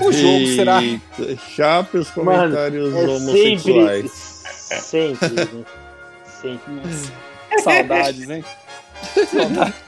[0.00, 0.80] O jogo será.
[0.80, 4.10] Eita, Chape os Mano, comentários É homossexuais.
[4.12, 5.16] sempre.
[5.16, 5.28] Sempre.
[5.30, 5.64] né?
[6.40, 6.82] Sempre.
[7.64, 8.44] Saudades, hein?
[9.26, 9.87] Saudades.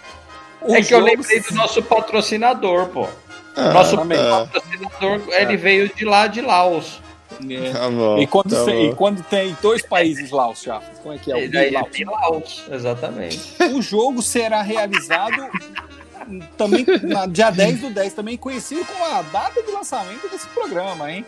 [0.62, 3.08] O É que eu lembrei do nosso patrocinador, pô.
[3.56, 7.00] Ah, Nosso tá, patrocinador, ele veio de lá, de Laos.
[7.48, 7.72] É.
[7.72, 10.80] tá bom, E quando, tá e quando tem dois países Laos, já.
[11.02, 11.36] Como é que é?
[11.36, 12.64] O E daí é Laos.
[12.70, 13.54] Exatamente.
[13.74, 15.48] O jogo será realizado
[16.56, 21.10] também na dia 10 do 10, também conhecido como a data de lançamento desse programa,
[21.10, 21.24] hein?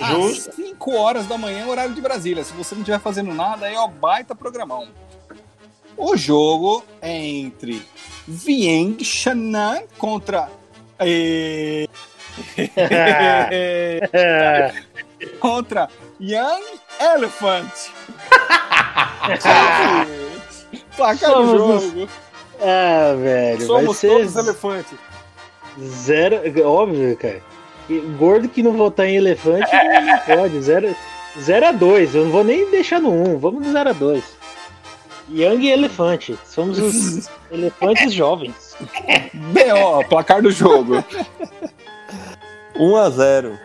[0.00, 0.50] Justo.
[0.50, 2.42] Às 5 horas da manhã, horário de Brasília.
[2.42, 4.88] Se você não estiver fazendo nada, aí ó, baita programão.
[5.96, 7.82] O jogo é entre
[8.28, 10.48] Vieng Shannan contra.
[11.00, 11.86] eh,
[15.40, 15.88] contra
[16.20, 16.62] Young
[17.00, 17.72] Elephant.
[20.96, 22.08] Placar do jogo.
[22.60, 23.66] ah, velho.
[23.66, 24.92] Somos ser todos elefantes.
[25.80, 26.36] zero.
[26.68, 27.42] Óbvio, cara.
[28.18, 30.60] Gordo que não votar em elefante não, pode.
[30.60, 30.94] 0
[31.40, 32.14] zero a 2.
[32.14, 33.34] Eu não vou nem deixar no 1.
[33.34, 33.38] Um.
[33.38, 34.22] Vamos no 0 a 2.
[35.30, 36.38] Young e elefante.
[36.44, 38.76] Somos os elefantes jovens.
[39.52, 41.04] B.O., placar do jogo.
[42.76, 43.58] 1x0.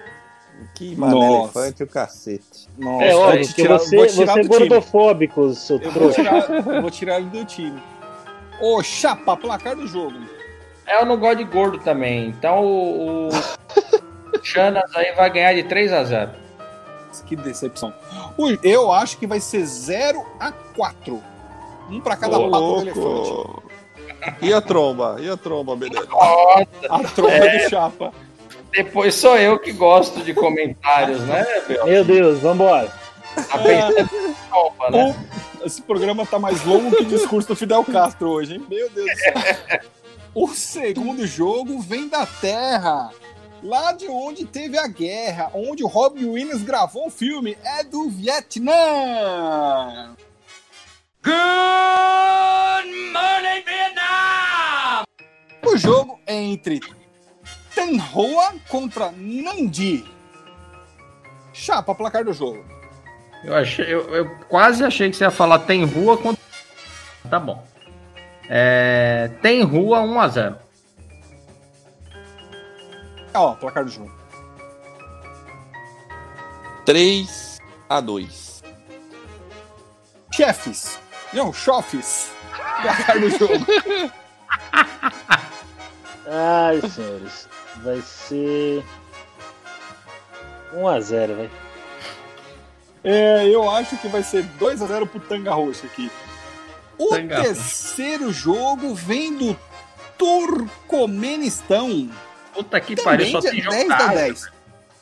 [0.74, 1.60] Que mano, Nossa.
[1.60, 2.68] elefante o cacete.
[2.78, 4.60] Nossa, é te porque tirar- você, vou tirar você é do time.
[4.70, 6.22] gordofóbico, seu Eu vou trouxa.
[6.22, 7.82] tirar, eu vou tirar ele do time.
[8.62, 10.18] Ô, chapa, placar do jogo.
[10.86, 12.28] É, eu não gosto de gordo também.
[12.28, 13.32] Então o, o
[14.44, 16.32] Chanas aí vai ganhar de 3 a 0
[17.26, 17.94] Que decepção.
[18.62, 21.22] Eu acho que vai ser 0 a 4
[21.90, 23.00] Um pra cada Ô, pata do elefante.
[23.00, 23.64] louco.
[24.42, 25.18] E a tromba?
[25.20, 26.08] E a tromba, beleza?
[26.90, 27.58] A tromba É.
[27.64, 28.12] do chapa.
[28.72, 31.86] Depois sou eu que gosto de comentários, né, Bel?
[31.86, 32.92] Meu Deus, vambora.
[33.36, 35.16] Tá pensando em tromba, né?
[35.64, 38.66] esse programa tá mais longo que o discurso do Fidel Castro hoje, hein?
[38.70, 39.34] Meu Deus do céu.
[40.34, 43.12] O segundo jogo vem da Terra.
[43.64, 48.10] Lá de onde teve a guerra, onde o Robin Williams gravou o filme, é do
[48.10, 48.74] Vietnã.
[55.66, 56.80] O jogo é entre
[57.74, 60.06] Tan Hoa contra Nandi.
[61.52, 62.64] Chapa, placar do jogo.
[63.44, 66.44] Eu, achei, eu, eu quase achei que você ia falar tem rua contra.
[67.30, 67.66] Tá bom.
[68.48, 70.58] É, tem rua 1x0.
[73.34, 74.12] Ó, placar do jogo.
[76.86, 77.58] 3
[77.90, 78.64] a 2
[80.32, 81.00] Chefes.
[81.36, 82.32] Não, chofes.
[82.82, 83.66] Placar do jogo.
[86.28, 87.48] Ai, senhores.
[87.84, 88.84] Vai ser.
[90.74, 91.50] 1x0, vai.
[93.04, 96.10] É, eu acho que vai ser 2x0 pro Tanga Roxa aqui.
[96.98, 99.56] O Tanga terceiro jogo vem do
[100.18, 102.10] Turcomenistão.
[102.54, 104.16] Puta que pariu, só tem de jogo 10 a caro.
[104.16, 104.48] 10.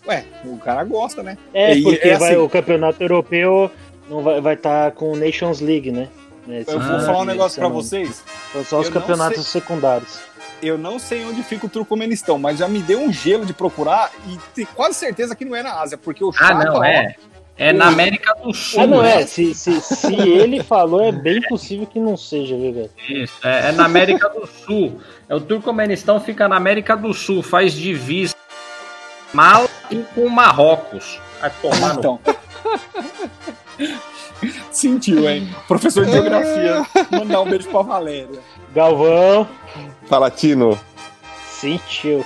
[0.07, 1.37] Ué, o cara gosta, né?
[1.53, 2.41] É, E porque é vai, assim.
[2.41, 3.71] o campeonato europeu
[4.09, 6.09] não vai estar vai tá com Nations League, né?
[6.47, 7.75] Esse Eu vou Ah, falar um negócio pra não.
[7.75, 8.23] vocês.
[8.51, 10.19] São só os eu campeonatos secundários.
[10.61, 14.11] Eu não sei onde fica o Turcomenistão, mas já me deu um gelo de procurar
[14.27, 17.15] e tenho quase certeza que não é na Ásia, porque o Ah, não, ó, é.
[17.55, 18.81] É na América do Sul.
[18.81, 19.21] Ah, não né?
[19.21, 19.25] é.
[19.27, 22.89] Se, se, se ele falou, é bem possível que não seja, viu, velho?
[23.07, 24.99] Isso, é, é na América do Sul.
[25.29, 28.33] É, o Turcomenistão fica na América do Sul, faz divisa
[29.33, 31.19] mal e com Marrocos.
[31.39, 32.19] Vai tomar no Então.
[34.89, 35.53] Sentiu, hein?
[35.67, 36.85] Professor de geografia.
[37.11, 38.39] Mandar um beijo pra Valéria.
[38.75, 39.47] Galvão,
[40.07, 40.79] Fala, Tino.
[41.59, 42.25] sentiu.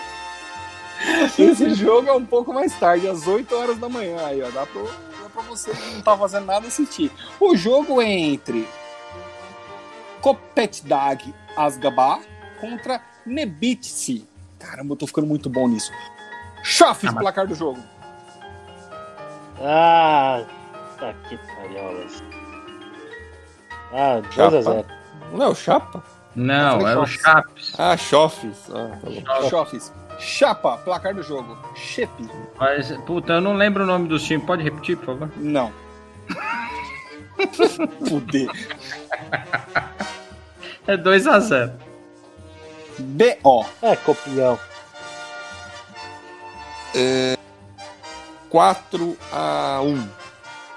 [1.37, 4.17] Esse jogo é um pouco mais tarde, às 8 horas da manhã.
[4.25, 7.11] Aí, ó, dá pra, dá pra você que não tá fazendo nada assistir.
[7.39, 8.67] O jogo é entre
[10.21, 12.19] Kopetdag Asgabá
[12.59, 14.27] contra Nebitsi.
[14.59, 15.91] Caramba, eu tô ficando muito bom nisso.
[16.63, 17.79] Chofes, Ah, mas- placar do jogo.
[19.61, 20.43] Ah,
[20.99, 22.23] tá que palholas.
[23.93, 24.85] Ah, 2x0.
[25.33, 26.03] Não é o Chapa?
[26.35, 27.73] Não, é o Chaves.
[27.77, 28.69] Ah, Chofes.
[28.71, 29.49] Ah, tá.
[29.49, 29.91] Chofes.
[30.19, 31.57] Chapa, placar do jogo.
[31.75, 32.29] Chepe.
[32.59, 34.45] Mas, puta, eu não lembro o nome dos times.
[34.45, 35.31] Pode repetir, por favor?
[35.37, 35.71] Não.
[38.07, 38.49] Fuder.
[40.87, 41.71] É 2x0.
[42.99, 43.65] B.O.
[43.81, 44.59] É, copião.
[48.49, 50.07] 4 a 1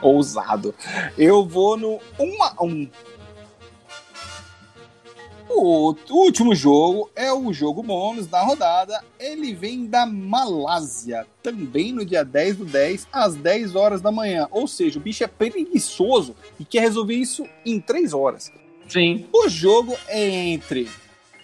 [0.02, 0.74] Ousado.
[1.16, 2.90] Eu vou no 1 a 1
[5.48, 9.02] O último jogo é o jogo bônus da rodada.
[9.18, 14.46] Ele vem da Malásia, também no dia 10 do 10, às 10 horas da manhã.
[14.50, 18.52] Ou seja, o bicho é preguiçoso e quer resolver isso em 3 horas.
[18.88, 19.26] Sim.
[19.32, 20.88] O jogo é entre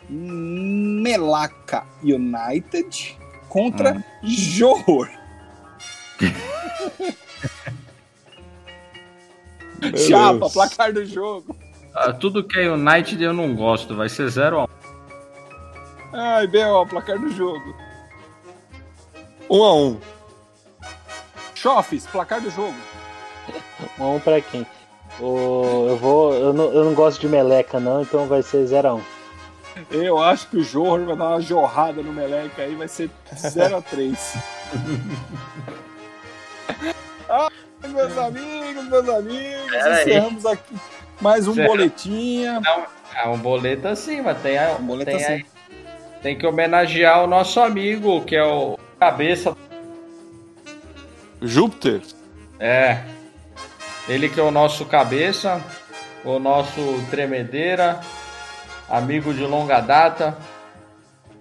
[0.08, 5.10] Melaka United contra Johor.
[9.96, 10.52] Chapa, Deus.
[10.52, 11.56] placar do jogo.
[11.94, 13.94] Ah, tudo que é United eu não gosto.
[13.94, 14.68] Vai ser 0x1.
[16.12, 17.74] Ai, B.O., placar do jogo.
[19.48, 20.00] 1 a 1
[21.54, 22.74] Chofes, placar do jogo.
[23.98, 24.66] Um pra quem?
[25.20, 26.34] O, eu vou.
[26.34, 29.00] Eu não, eu não gosto de meleca, não, então vai ser 0x1.
[29.90, 34.16] Eu acho que o Johor vai dar uma jorrada no Meleca aí, vai ser 0x3.
[37.92, 40.02] Meus amigos, meus amigos, Pera aí.
[40.02, 40.74] encerramos aqui
[41.20, 42.60] mais um boletinha.
[43.14, 45.32] É um boleto assim, mas tem, a, Um boleto tem, assim.
[45.32, 45.46] aí-
[46.22, 49.56] tem que homenagear o nosso amigo, que é o cabeça.
[51.40, 52.00] Júpiter?
[52.58, 53.00] É.
[54.08, 55.60] Ele que é o nosso cabeça,
[56.24, 56.80] o nosso
[57.10, 58.00] tremedeira,
[58.88, 60.36] amigo de longa data.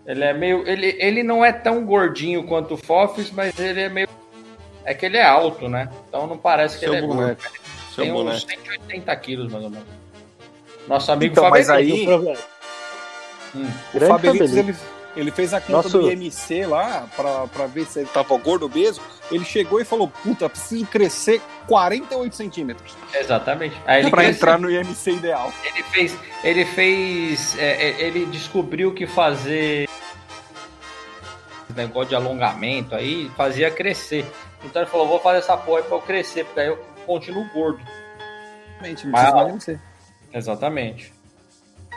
[0.06, 0.68] Ele é meio.
[0.68, 4.08] Ele, ele não é tão gordinho quanto o Fofis, mas ele é meio.
[4.86, 5.90] É que ele é alto, né?
[6.08, 7.42] Então não parece que Seu ele é boneco.
[7.42, 7.60] gordo.
[7.94, 8.40] Seu Tem uns boneco.
[8.48, 9.88] 180 quilos, mais ou menos.
[10.88, 12.10] Nosso amigo Então, mas Fabrício.
[12.20, 12.38] aí-
[13.56, 13.64] Hum.
[13.94, 14.54] O Fabelitos, Fabelitos.
[14.54, 14.76] ele,
[15.16, 18.64] ele fez a conta Nosso- do IMC lá pra, pra ver se ele tava gordo
[18.64, 19.02] ou obeso.
[19.32, 23.76] Ele chegou e falou: Puta, preciso crescer 48 centímetros Exatamente.
[23.88, 24.36] Aí ele pra cresceu.
[24.38, 25.52] entrar no IMC ideal.
[25.64, 26.18] Ele fez.
[26.44, 27.58] Ele fez.
[27.58, 29.88] é, é, ele descobriu que fazer
[31.70, 34.26] esse negócio de alongamento aí fazia crescer.
[34.66, 37.46] Então ele falou, vou fazer essa porra aí pra eu crescer, porque aí eu continuo
[37.54, 37.80] gordo.
[38.80, 39.80] Realmente, não Mas- precisa mais de você.
[40.34, 41.14] Exatamente.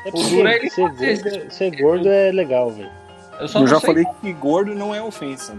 [0.05, 2.91] É porque duro é ele ser, fazer gordo, ser gordo é legal, velho.
[3.41, 5.57] Eu só Eu já sei- falei que gordo não é ofensa.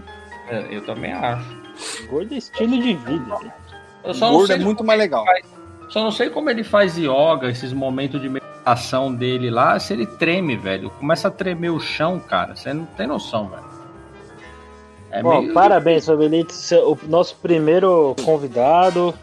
[0.48, 1.60] É, Eu também acho.
[2.08, 3.52] Gordo é estilo de vida, velho.
[4.04, 5.24] Eu só não Gordo sei é muito mais legal.
[5.90, 10.06] Só não sei como ele faz yoga, esses momentos de meditação dele lá, se ele
[10.06, 10.88] treme, velho.
[10.90, 12.54] Começa a tremer o chão, cara.
[12.56, 13.69] Você não tem noção, velho.
[15.10, 16.54] É Bom, meio- parabéns, Fabelito.
[16.86, 19.14] O nosso primeiro convidado,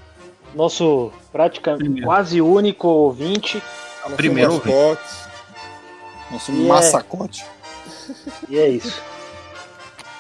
[0.54, 2.08] nosso praticamente Primeiro.
[2.08, 3.62] quase único ouvinte.
[4.04, 5.28] Nosso Primeiro mascote.
[6.32, 7.46] Nosso E é- massacote.
[8.50, 9.02] E é isso.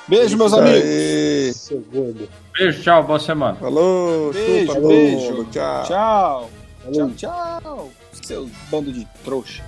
[0.07, 0.81] Beijo, meus Isso amigos.
[0.81, 1.53] aí.
[1.53, 2.29] Seu gordo.
[2.57, 3.55] Beijo, tchau, boa semana.
[3.57, 5.31] Falou, Beijo, chupa beijo.
[5.33, 5.83] mundo, tchau.
[5.83, 6.49] Tchau.
[6.85, 7.11] Valeu.
[7.15, 7.89] Tchau, tchau.
[8.23, 9.63] Seus bando de trouxa.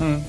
[0.00, 0.22] Hum.